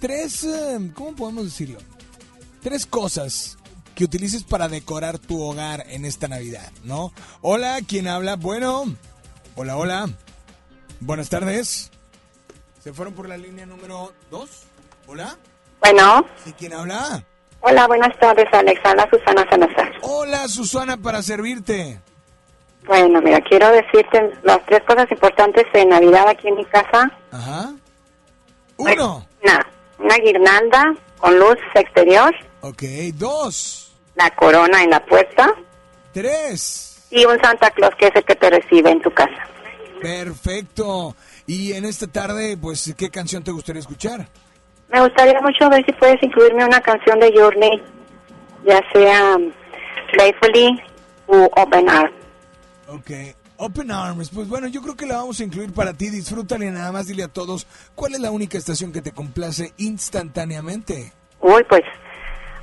[0.00, 1.78] tres, eh, ¿cómo podemos decirlo?
[2.62, 3.58] Tres cosas
[3.94, 7.12] que utilices para decorar tu hogar en esta Navidad, ¿no?
[7.40, 8.36] Hola, ¿quién habla?
[8.36, 8.84] Bueno,
[9.54, 10.08] hola, hola.
[11.00, 11.90] Buenas tardes.
[12.82, 14.64] ¿Se fueron por la línea número dos?
[15.06, 15.36] Hola.
[15.80, 17.24] Bueno, ¿Sí, quién habla?
[17.60, 19.92] hola, buenas tardes, Alexandra Susana Salazar.
[20.02, 22.00] Hola, Susana, para servirte.
[22.86, 27.10] Bueno, mira, quiero decirte las tres cosas importantes de Navidad aquí en mi casa.
[27.30, 27.72] Ajá.
[28.76, 29.26] Uno.
[29.42, 29.66] Una,
[29.98, 32.82] una guirnalda con luz exterior, Ok,
[33.14, 33.81] dos.
[34.14, 35.54] La corona en la puerta
[36.12, 37.06] Tres.
[37.10, 39.48] y un Santa Claus que es el que te recibe en tu casa.
[40.00, 41.14] Perfecto.
[41.46, 44.26] Y en esta tarde, pues, ¿qué canción te gustaría escuchar?
[44.88, 47.82] Me gustaría mucho ver si puedes incluirme una canción de Journey,
[48.66, 49.50] ya sea um,
[50.12, 50.82] Playfully
[51.28, 52.14] u Open Arms.
[52.88, 53.10] Ok.
[53.56, 56.10] Open Arms, pues bueno, yo creo que la vamos a incluir para ti.
[56.10, 61.12] Disfrútale nada más, dile a todos cuál es la única estación que te complace instantáneamente.
[61.40, 61.82] Uy, pues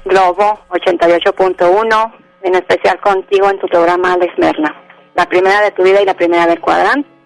[0.06, 2.14] Globo 88.1,
[2.44, 4.76] en especial contigo en tu programa Alex Merna.
[5.16, 7.20] La primera de tu vida y la primera del cuadrante.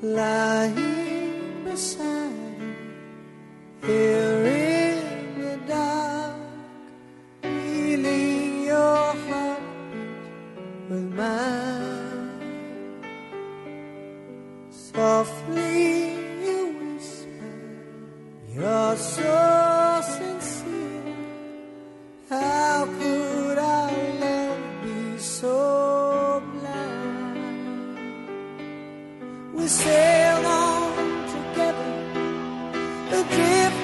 [0.00, 2.60] lying beside
[3.82, 6.36] you here in the dark,
[7.42, 11.67] feeling your heartbeat with mine.
[14.98, 16.10] Softly
[16.44, 17.54] you whisper,
[18.52, 21.14] you're so sincere.
[22.28, 23.92] How could our
[24.24, 27.38] love be so blind?
[29.54, 31.92] We sailed on together,
[33.10, 33.77] drifted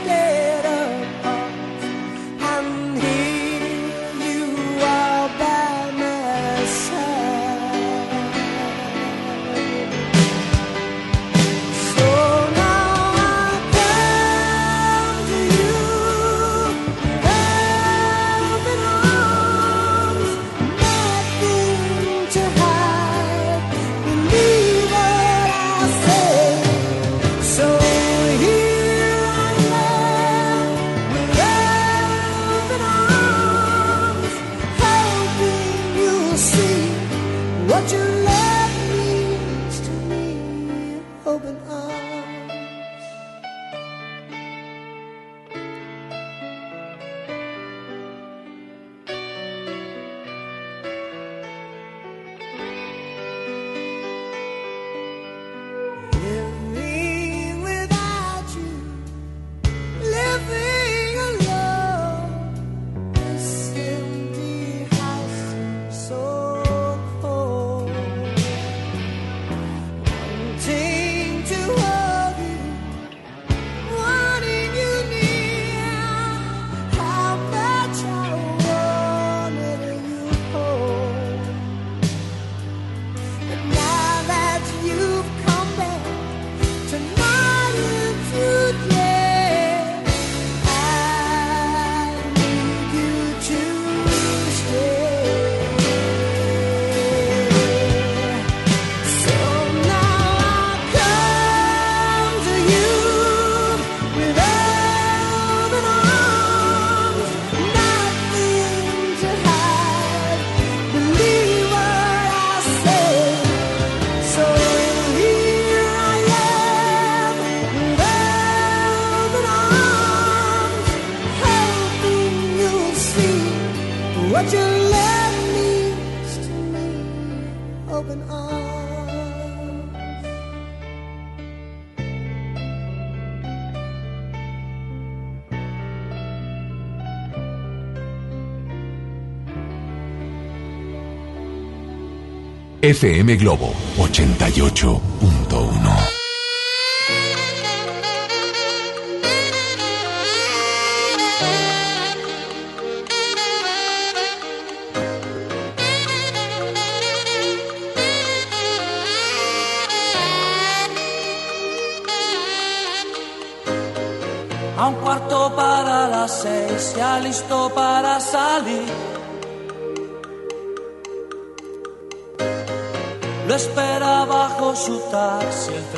[142.93, 145.44] FM Globo 88.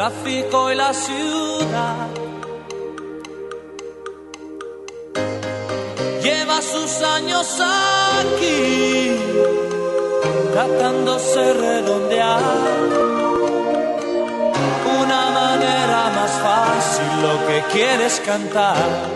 [0.06, 2.08] tráfico y la ciudad.
[6.22, 7.60] Lleva sus años
[8.20, 9.16] aquí,
[10.52, 12.40] tratándose de redondear.
[15.02, 19.15] Una manera más fácil lo que quieres cantar.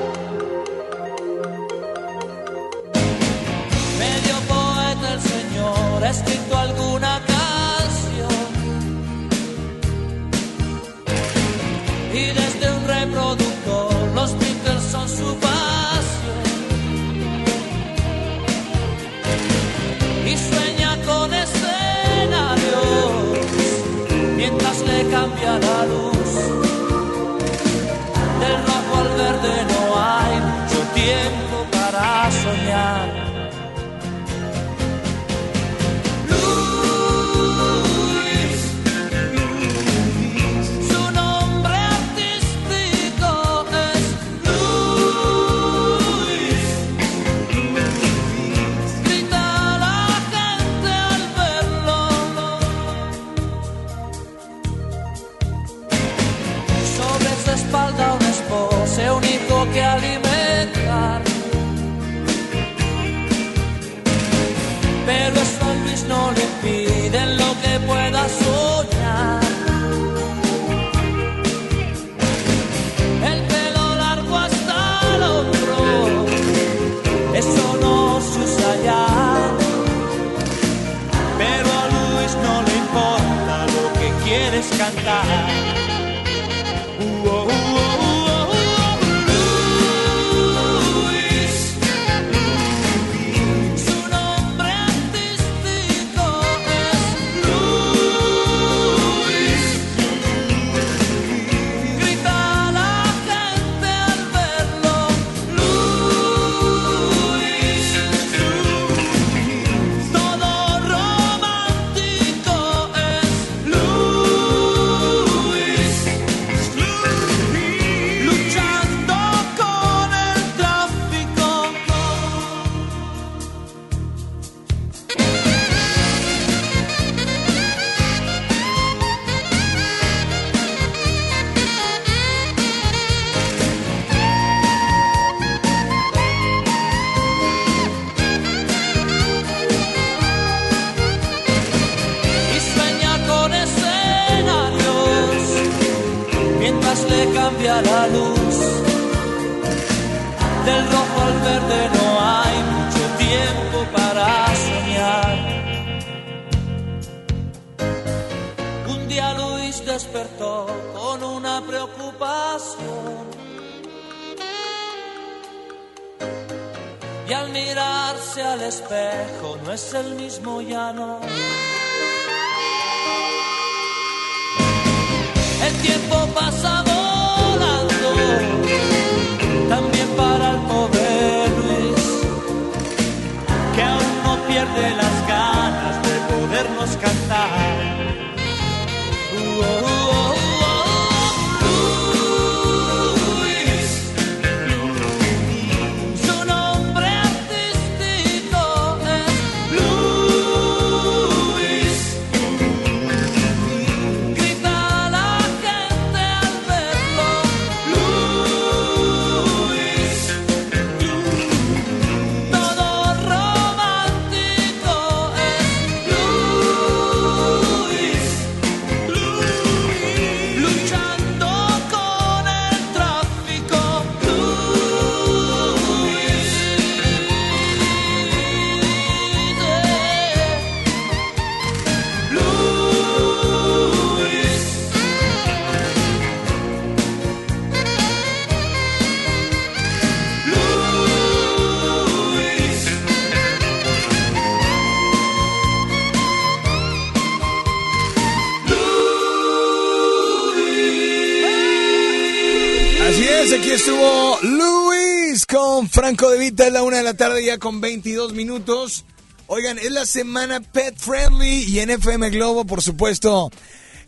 [256.16, 259.04] Franco es la una de la tarde ya con 22 minutos.
[259.46, 263.48] Oigan, es la semana Pet Friendly y en FM Globo, por supuesto,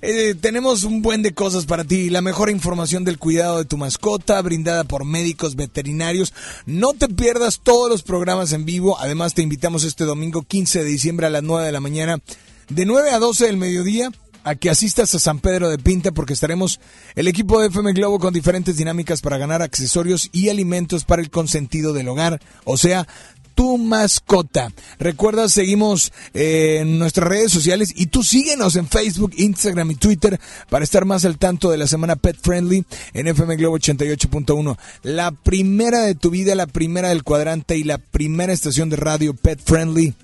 [0.00, 2.10] eh, tenemos un buen de cosas para ti.
[2.10, 6.34] La mejor información del cuidado de tu mascota, brindada por médicos veterinarios.
[6.66, 8.98] No te pierdas todos los programas en vivo.
[8.98, 12.18] Además, te invitamos este domingo 15 de diciembre a las 9 de la mañana,
[12.68, 14.10] de 9 a 12 del mediodía
[14.44, 16.80] a que asistas a San Pedro de Pinta porque estaremos
[17.14, 21.30] el equipo de FM Globo con diferentes dinámicas para ganar accesorios y alimentos para el
[21.30, 23.06] consentido del hogar, o sea,
[23.54, 24.72] tu mascota.
[24.98, 30.40] Recuerda, seguimos eh, en nuestras redes sociales y tú síguenos en Facebook, Instagram y Twitter
[30.68, 34.76] para estar más al tanto de la semana Pet Friendly en FM Globo 88.1.
[35.02, 39.34] La primera de tu vida, la primera del cuadrante y la primera estación de radio
[39.34, 40.14] Pet Friendly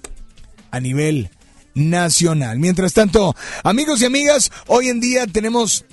[0.70, 1.30] a nivel
[1.78, 2.58] nacional.
[2.58, 3.34] Mientras tanto,
[3.64, 5.84] amigos y amigas, hoy en día tenemos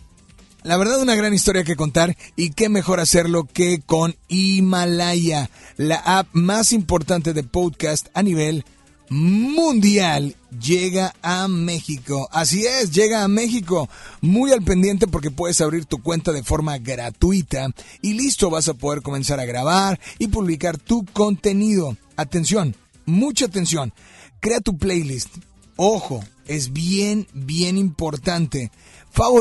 [0.65, 5.97] la verdad, una gran historia que contar y qué mejor hacerlo que con Himalaya, la
[5.97, 8.65] app más importante de podcast a nivel
[9.09, 10.35] mundial.
[10.59, 12.27] Llega a México.
[12.31, 13.89] Así es, llega a México.
[14.21, 17.67] Muy al pendiente porque puedes abrir tu cuenta de forma gratuita
[18.01, 21.95] y listo, vas a poder comenzar a grabar y publicar tu contenido.
[22.15, 22.75] Atención,
[23.05, 23.93] mucha atención.
[24.39, 25.29] Crea tu playlist.
[25.75, 28.71] Ojo, es bien, bien importante.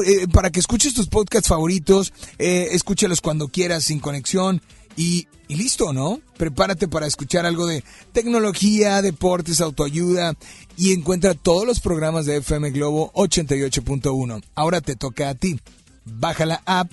[0.07, 4.63] Eh, para que escuches tus podcasts favoritos, eh, escúchalos cuando quieras, sin conexión.
[4.97, 6.21] Y, y listo, ¿no?
[6.37, 7.83] Prepárate para escuchar algo de
[8.13, 10.35] tecnología, deportes, autoayuda
[10.77, 14.45] y encuentra todos los programas de FM Globo 88.1.
[14.55, 15.59] Ahora te toca a ti.
[16.05, 16.93] Baja la app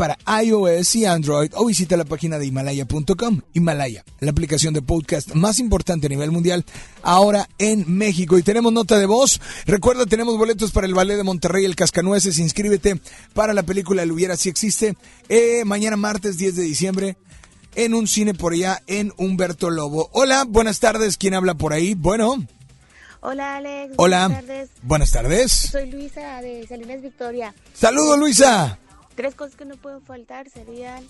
[0.00, 3.42] para iOS y Android o visita la página de Himalaya.com.
[3.52, 6.64] Himalaya, la aplicación de podcast más importante a nivel mundial,
[7.02, 8.38] ahora en México.
[8.38, 9.42] Y tenemos nota de voz.
[9.66, 12.38] Recuerda, tenemos boletos para el Ballet de Monterrey, el Cascanueces.
[12.38, 12.98] Inscríbete
[13.34, 14.96] para la película El Hubiera Si Existe.
[15.28, 17.18] eh, mañana martes 10 de diciembre
[17.74, 20.08] en un cine por allá en Humberto Lobo.
[20.14, 21.18] Hola, buenas tardes.
[21.18, 21.92] ¿Quién habla por ahí?
[21.92, 22.42] Bueno,
[23.20, 23.92] Hola Alex.
[23.98, 24.28] Hola.
[24.28, 24.70] Buenas tardes.
[24.82, 25.52] Buenas tardes.
[25.52, 27.54] Soy Luisa de Salinas Victoria.
[27.74, 28.78] saludos Luisa.
[29.14, 31.04] Tres cosas que no pueden faltar serían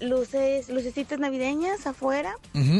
[0.00, 2.36] luces, lucecitas navideñas afuera.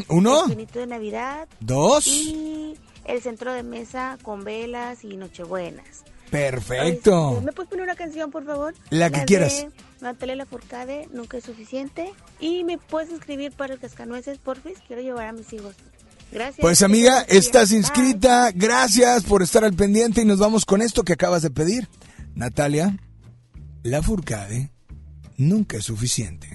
[0.09, 1.47] Uno, El de Navidad.
[1.59, 2.07] Dos.
[2.07, 2.75] Y
[3.05, 6.03] el centro de mesa con velas y nochebuenas.
[6.31, 7.33] perfecto.
[7.33, 8.73] Este, ¿Me puedes poner una canción, por favor?
[8.89, 9.67] La que quieras.
[10.01, 12.11] Natalia Lafourcade, Nunca es suficiente.
[12.39, 14.77] Y me puedes inscribir para el Cascanueces, porfis.
[14.87, 15.75] Quiero llevar a mis hijos.
[16.31, 16.57] Gracias.
[16.59, 17.79] Pues amiga, estás Bye.
[17.79, 18.51] inscrita.
[18.53, 21.87] Gracias por estar al pendiente y nos vamos con esto que acabas de pedir.
[22.33, 22.97] Natalia,
[23.85, 24.71] la Furcade
[25.37, 26.54] nunca es suficiente.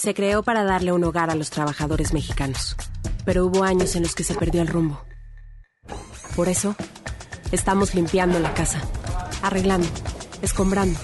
[0.00, 2.74] se creó para darle un hogar a los trabajadores mexicanos,
[3.26, 5.04] pero hubo años en los que se perdió el rumbo.
[6.34, 6.74] Por eso,
[7.52, 8.80] estamos limpiando la casa,
[9.42, 9.86] arreglando,
[10.40, 10.98] escombrando,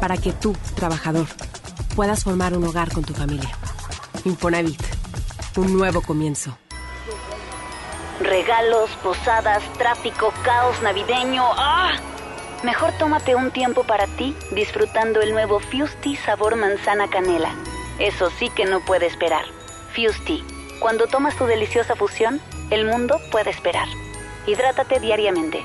[0.00, 1.28] para que tú, trabajador,
[1.94, 3.50] puedas formar un hogar con tu familia.
[4.24, 4.82] Infonavit,
[5.56, 6.58] un nuevo comienzo.
[8.18, 11.44] Regalos, posadas, tráfico, caos navideño.
[11.56, 11.92] ¡Ah!
[12.64, 17.54] Mejor tómate un tiempo para ti disfrutando el nuevo Fusti sabor manzana canela.
[17.98, 19.44] Eso sí que no puede esperar.
[19.94, 20.42] Fusti,
[20.80, 22.40] cuando tomas tu deliciosa fusión,
[22.70, 23.88] el mundo puede esperar.
[24.46, 25.64] Hidrátate diariamente.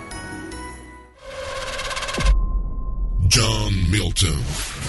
[3.32, 4.40] John Milton.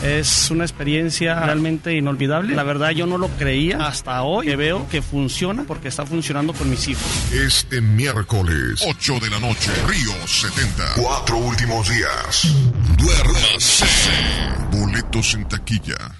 [0.02, 2.54] Es una experiencia realmente inolvidable.
[2.54, 6.54] La verdad yo no lo creía hasta hoy que veo que funciona porque está funcionando
[6.54, 7.04] con mis hijos.
[7.32, 10.94] Este miércoles, 8 de la noche, Río 70.
[10.96, 12.48] Cuatro últimos días.
[12.96, 13.86] Duérmase.
[14.70, 16.19] Boletos en taquilla.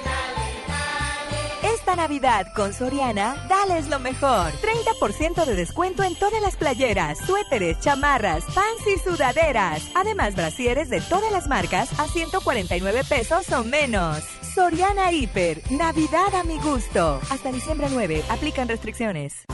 [1.95, 4.51] Navidad con Soriana, dales lo mejor.
[4.51, 9.83] 30% de descuento en todas las playeras, suéteres, chamarras, pants y sudaderas.
[9.95, 14.23] Además, brasieres de todas las marcas a 149 pesos o menos.
[14.53, 17.19] Soriana Hiper, Navidad a mi gusto.
[17.29, 19.45] Hasta diciembre 9, aplican restricciones.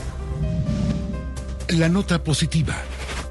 [1.68, 2.74] La nota positiva.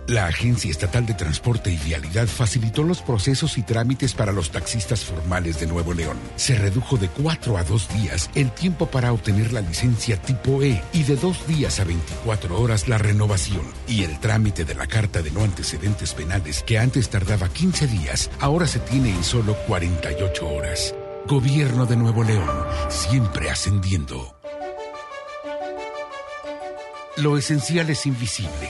[0.07, 5.03] La Agencia Estatal de Transporte y Vialidad facilitó los procesos y trámites para los taxistas
[5.03, 6.17] formales de Nuevo León.
[6.38, 10.81] Se redujo de cuatro a dos días el tiempo para obtener la licencia tipo E
[10.93, 13.63] y de dos días a 24 horas la renovación.
[13.85, 18.31] Y el trámite de la carta de no antecedentes penales que antes tardaba 15 días,
[18.39, 20.95] ahora se tiene en solo 48 horas.
[21.25, 24.38] Gobierno de Nuevo León, siempre ascendiendo.
[27.17, 28.69] Lo esencial es invisible,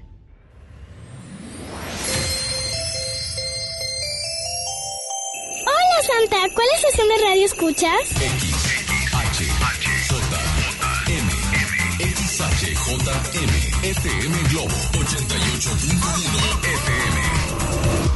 [6.01, 8.09] Santa, ¿cuál estación de radio escuchas?
[11.99, 13.45] XHJM,
[13.83, 15.91] FM Globo 88.1
[16.63, 17.40] FM.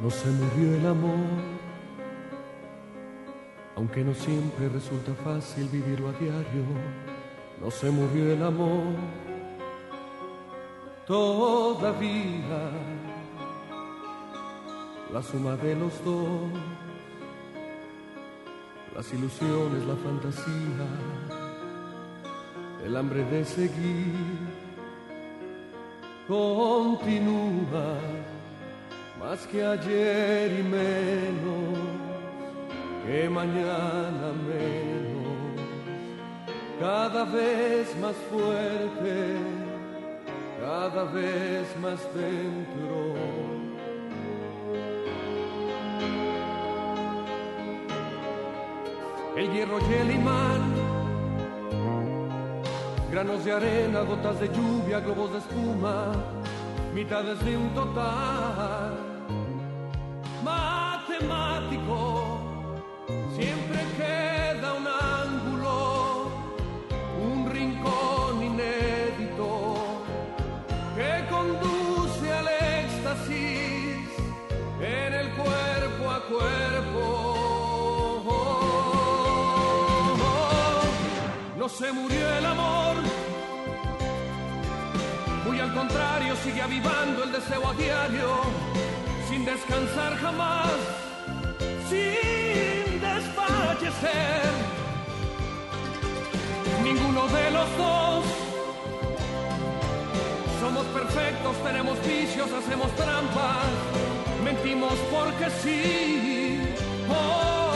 [0.00, 1.26] No se murió el amor,
[3.74, 6.64] aunque no siempre resulta fácil vivirlo a diario.
[7.60, 8.94] No se murió el amor,
[11.04, 12.70] todavía
[15.12, 16.48] la suma de los dos,
[18.94, 20.86] las ilusiones, la fantasía,
[22.84, 24.14] el hambre de seguir,
[26.28, 27.98] continúa
[29.18, 31.78] más que ayer y menos
[33.08, 35.60] que mañana menos,
[36.78, 39.36] cada vez más fuerte,
[40.60, 43.14] cada vez más dentro.
[49.36, 50.74] El hierro y el imán,
[53.10, 56.12] granos de arena, gotas de lluvia, globos de espuma,
[56.92, 59.07] mitades de un total
[60.48, 61.98] matemático.
[63.36, 64.86] Siempre queda un
[65.22, 65.76] ángulo,
[67.28, 69.50] un rincón inédito
[70.96, 72.48] que conduce al
[72.82, 74.08] éxtasis
[74.80, 77.04] en el cuerpo a cuerpo.
[81.56, 82.96] No se murió el amor,
[85.46, 88.28] muy al contrario sigue avivando el deseo a diario,
[89.38, 90.72] sin descansar jamás,
[91.88, 94.50] sin desfallecer.
[96.82, 98.24] Ninguno de los dos
[100.60, 103.70] somos perfectos, tenemos vicios, hacemos trampas,
[104.42, 106.74] mentimos porque sí,
[107.06, 107.67] por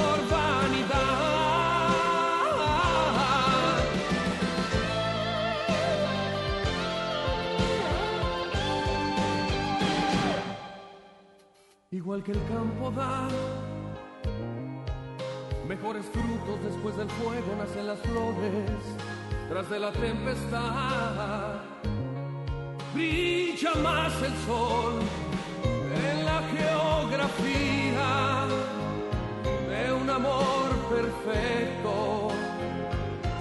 [12.13, 13.27] Igual que el campo da
[15.67, 18.71] mejores frutos después del fuego, nacen las flores
[19.49, 21.63] tras de la tempestad.
[22.93, 25.01] Brilla más el sol
[26.07, 28.11] en la geografía
[29.71, 32.29] de un amor perfecto.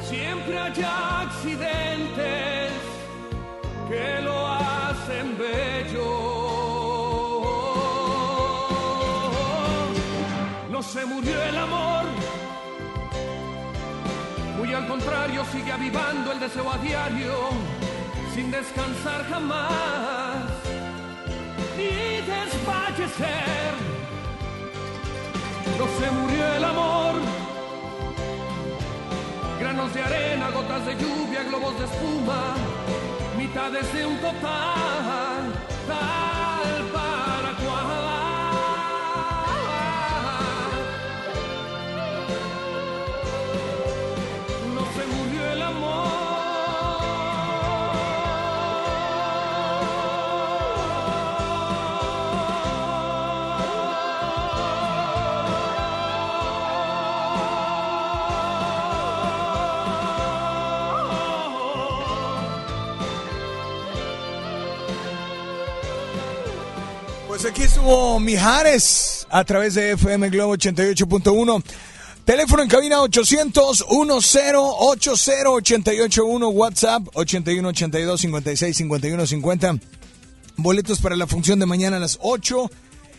[0.01, 2.71] Siempre hay accidentes
[3.89, 6.40] que lo hacen bello.
[10.81, 12.05] No se murió el amor,
[14.57, 17.35] muy al contrario sigue avivando el deseo a diario,
[18.33, 20.41] sin descansar jamás,
[21.77, 23.73] ni desfallecer.
[25.77, 27.13] No se murió el amor,
[29.59, 32.55] granos de arena, gotas de lluvia, globos de espuma,
[33.37, 35.53] mitades de un total,
[67.51, 71.63] aquí estuvo Mijares a través de FM Globo 88.1.
[72.23, 79.75] Teléfono en cabina 800 10 881 WhatsApp 81 82 56 51 50.
[80.55, 82.71] Boletos para la función de mañana a las 8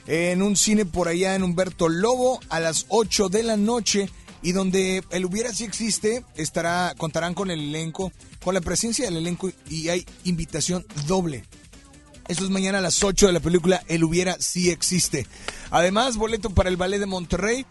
[0.07, 4.09] en un cine por allá en Humberto Lobo a las 8 de la noche
[4.41, 9.19] y donde el hubiera si existe estará contarán con el elenco, con la presencia del
[9.19, 11.45] elenco y hay invitación doble.
[12.33, 15.27] Eso es mañana a las 8 de la película El hubiera si existe.
[15.71, 17.67] Además, boleto para el ballet de Monterrey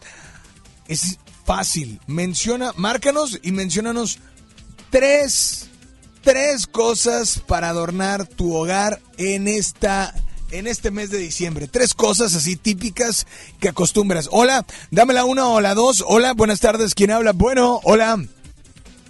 [0.86, 1.98] es fácil.
[2.06, 4.20] Menciona, márcanos y menciónanos
[4.90, 5.68] tres,
[6.20, 10.14] tres cosas para adornar tu hogar en esta
[10.52, 11.66] en este mes de diciembre.
[11.66, 13.26] Tres cosas así típicas
[13.58, 14.28] que acostumbras.
[14.30, 16.04] Hola, dame la una o la dos.
[16.06, 16.94] Hola, buenas tardes.
[16.94, 17.32] ¿Quién habla?
[17.32, 18.16] Bueno, hola.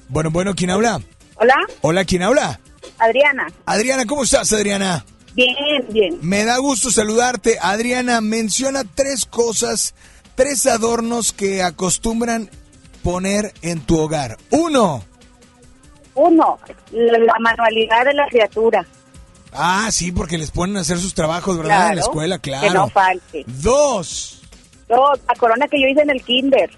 [0.09, 1.03] Bueno, bueno, ¿quién habla?
[1.35, 1.57] Hola.
[1.83, 2.59] Hola, ¿quién habla?
[2.99, 3.49] Adriana.
[3.67, 5.05] Adriana, ¿cómo estás, Adriana?
[5.35, 6.19] Bien, bien.
[6.21, 7.59] Me da gusto saludarte.
[7.61, 9.95] Adriana, menciona tres cosas,
[10.35, 12.51] tres adornos que acostumbran
[13.03, 14.37] poner en tu hogar.
[14.51, 15.05] Uno.
[16.15, 16.59] Uno,
[16.91, 18.87] la manualidad de la criatura.
[19.53, 21.91] Ah, sí, porque les ponen a hacer sus trabajos, ¿verdad?
[21.91, 22.69] en la escuela, claro.
[22.69, 23.45] Que no falte.
[23.47, 24.43] Dos.
[24.89, 26.71] Dos, la corona que yo hice en el kinder.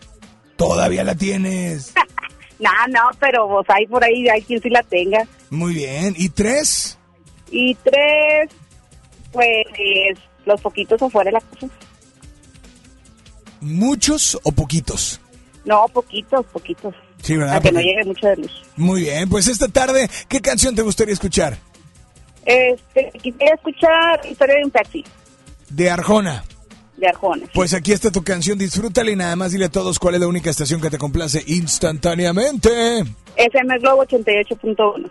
[0.56, 1.94] Todavía la tienes.
[2.59, 5.26] no, no, pero vos hay por ahí, hay quien sí la tenga.
[5.51, 6.14] Muy bien.
[6.16, 6.98] ¿Y tres?
[7.56, 8.51] Y tres,
[9.31, 9.47] pues,
[10.44, 11.68] los poquitos afuera de la casa.
[13.60, 15.20] ¿Muchos o poquitos?
[15.64, 16.93] No, poquitos, poquitos.
[17.22, 17.55] Sí, ¿verdad?
[17.55, 18.62] Para que no llegue mucha de luz.
[18.76, 21.56] Muy bien, pues esta tarde, ¿qué canción te gustaría escuchar?
[22.44, 25.05] Este, quisiera escuchar Historia de un taxi,
[25.70, 26.44] De Arjona.
[26.97, 27.47] de Arjona.
[27.55, 30.26] Pues aquí está tu canción, disfrútala y nada más dile a todos cuál es la
[30.26, 33.05] única estación que te complace instantáneamente.
[33.36, 35.10] SM Globo 88.1.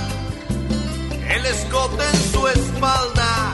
[1.35, 3.53] el escote en su espalda,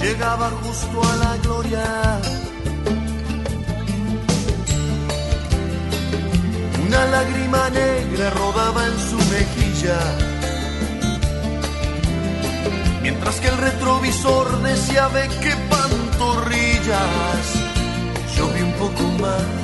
[0.00, 2.20] llegaba justo a la gloria.
[6.86, 10.00] Una lágrima negra rodaba en su mejilla,
[13.02, 17.44] mientras que el retrovisor decía ve qué pantorrillas.
[18.36, 19.63] Yo un poco más.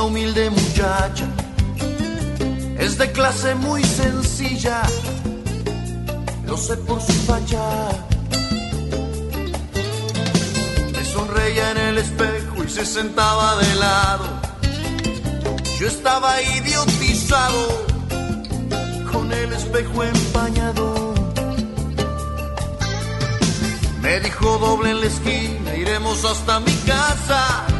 [0.00, 1.26] Una humilde muchacha.
[2.78, 4.82] Es de clase muy sencilla,
[6.46, 7.60] lo sé por su facha.
[10.92, 14.26] Me sonreía en el espejo y se sentaba de lado.
[15.78, 17.84] Yo estaba idiotizado
[19.12, 21.14] con el espejo empañado.
[24.00, 27.79] Me dijo doble en la esquina, iremos hasta mi casa.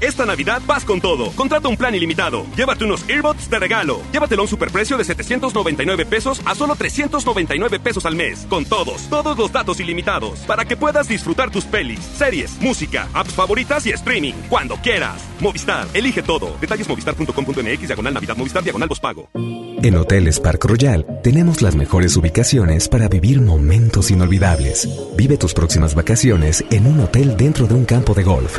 [0.00, 1.30] Esta Navidad vas con todo.
[1.32, 2.44] Contrata un plan ilimitado.
[2.56, 4.02] Llévate unos earbuds de regalo.
[4.12, 8.44] Llévatelo a un superprecio de 799 pesos a solo 399 pesos al mes.
[8.50, 10.40] Con todos, todos los datos ilimitados.
[10.40, 14.34] Para que puedas disfrutar tus pelis, series, música, apps favoritas y streaming.
[14.48, 15.22] Cuando quieras.
[15.40, 16.56] Movistar, elige todo.
[16.60, 19.28] Detalles movistar.com.mx, diagonal Navidad, Movistar, diagonal pago.
[19.82, 24.88] En Hoteles Park Royal tenemos las mejores ubicaciones para vivir momentos inolvidables.
[25.16, 28.58] Vive tus próximas vacaciones en un hotel dentro de un campo de golf.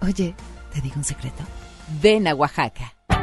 [0.00, 0.34] Oye,
[0.72, 1.42] ¿te digo un secreto?
[2.00, 2.97] Ven a Oaxaca.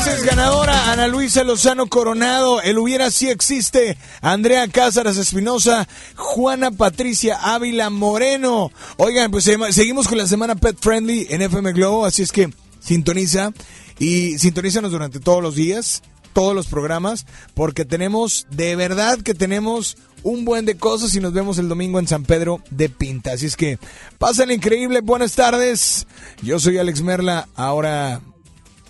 [0.00, 5.86] Cascanueces ganadora Ana Luisa Lozano Coronado, el hubiera sí existe, Andrea Cázares Espinosa,
[6.16, 8.70] Juana Patricia Ávila Moreno.
[8.96, 12.50] Oigan, pues se- seguimos con la semana Pet Friendly en FM Globo, así es que
[12.80, 13.52] sintoniza
[13.98, 16.02] y sintonízanos durante todos los días,
[16.32, 21.32] todos los programas, porque tenemos, de verdad que tenemos un buen de cosas y nos
[21.32, 23.32] vemos el domingo en San Pedro de Pinta.
[23.32, 23.78] Así es que
[24.18, 26.06] pasen increíble, buenas tardes.
[26.42, 28.20] Yo soy Alex Merla, ahora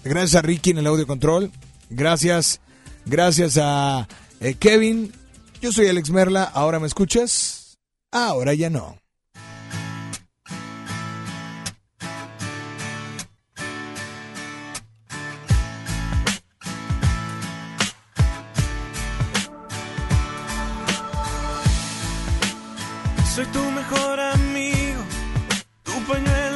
[0.04, 1.50] gracias a Ricky en el audio control,
[1.88, 2.60] gracias,
[3.06, 4.08] gracias a
[4.40, 5.12] eh, Kevin.
[5.60, 7.78] Yo soy Alex Merla, ahora me escuchas,
[8.10, 8.96] ahora ya no.
[23.34, 25.02] Soy tu mejor amigo,
[25.84, 26.49] tu pañuelo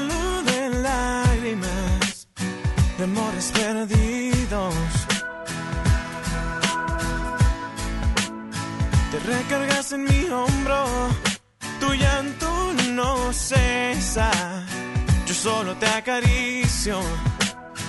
[3.05, 4.75] de amores perdidos.
[9.11, 10.85] Te recargas en mi hombro,
[11.81, 14.31] tu llanto no cesa.
[15.27, 16.99] Yo solo te acaricio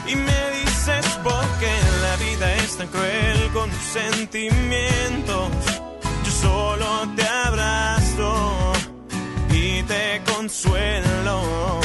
[0.07, 5.49] y me dices por qué la vida es tan cruel con tus sentimientos.
[6.25, 8.73] Yo solo te abrazo
[9.49, 11.84] y te consuelo.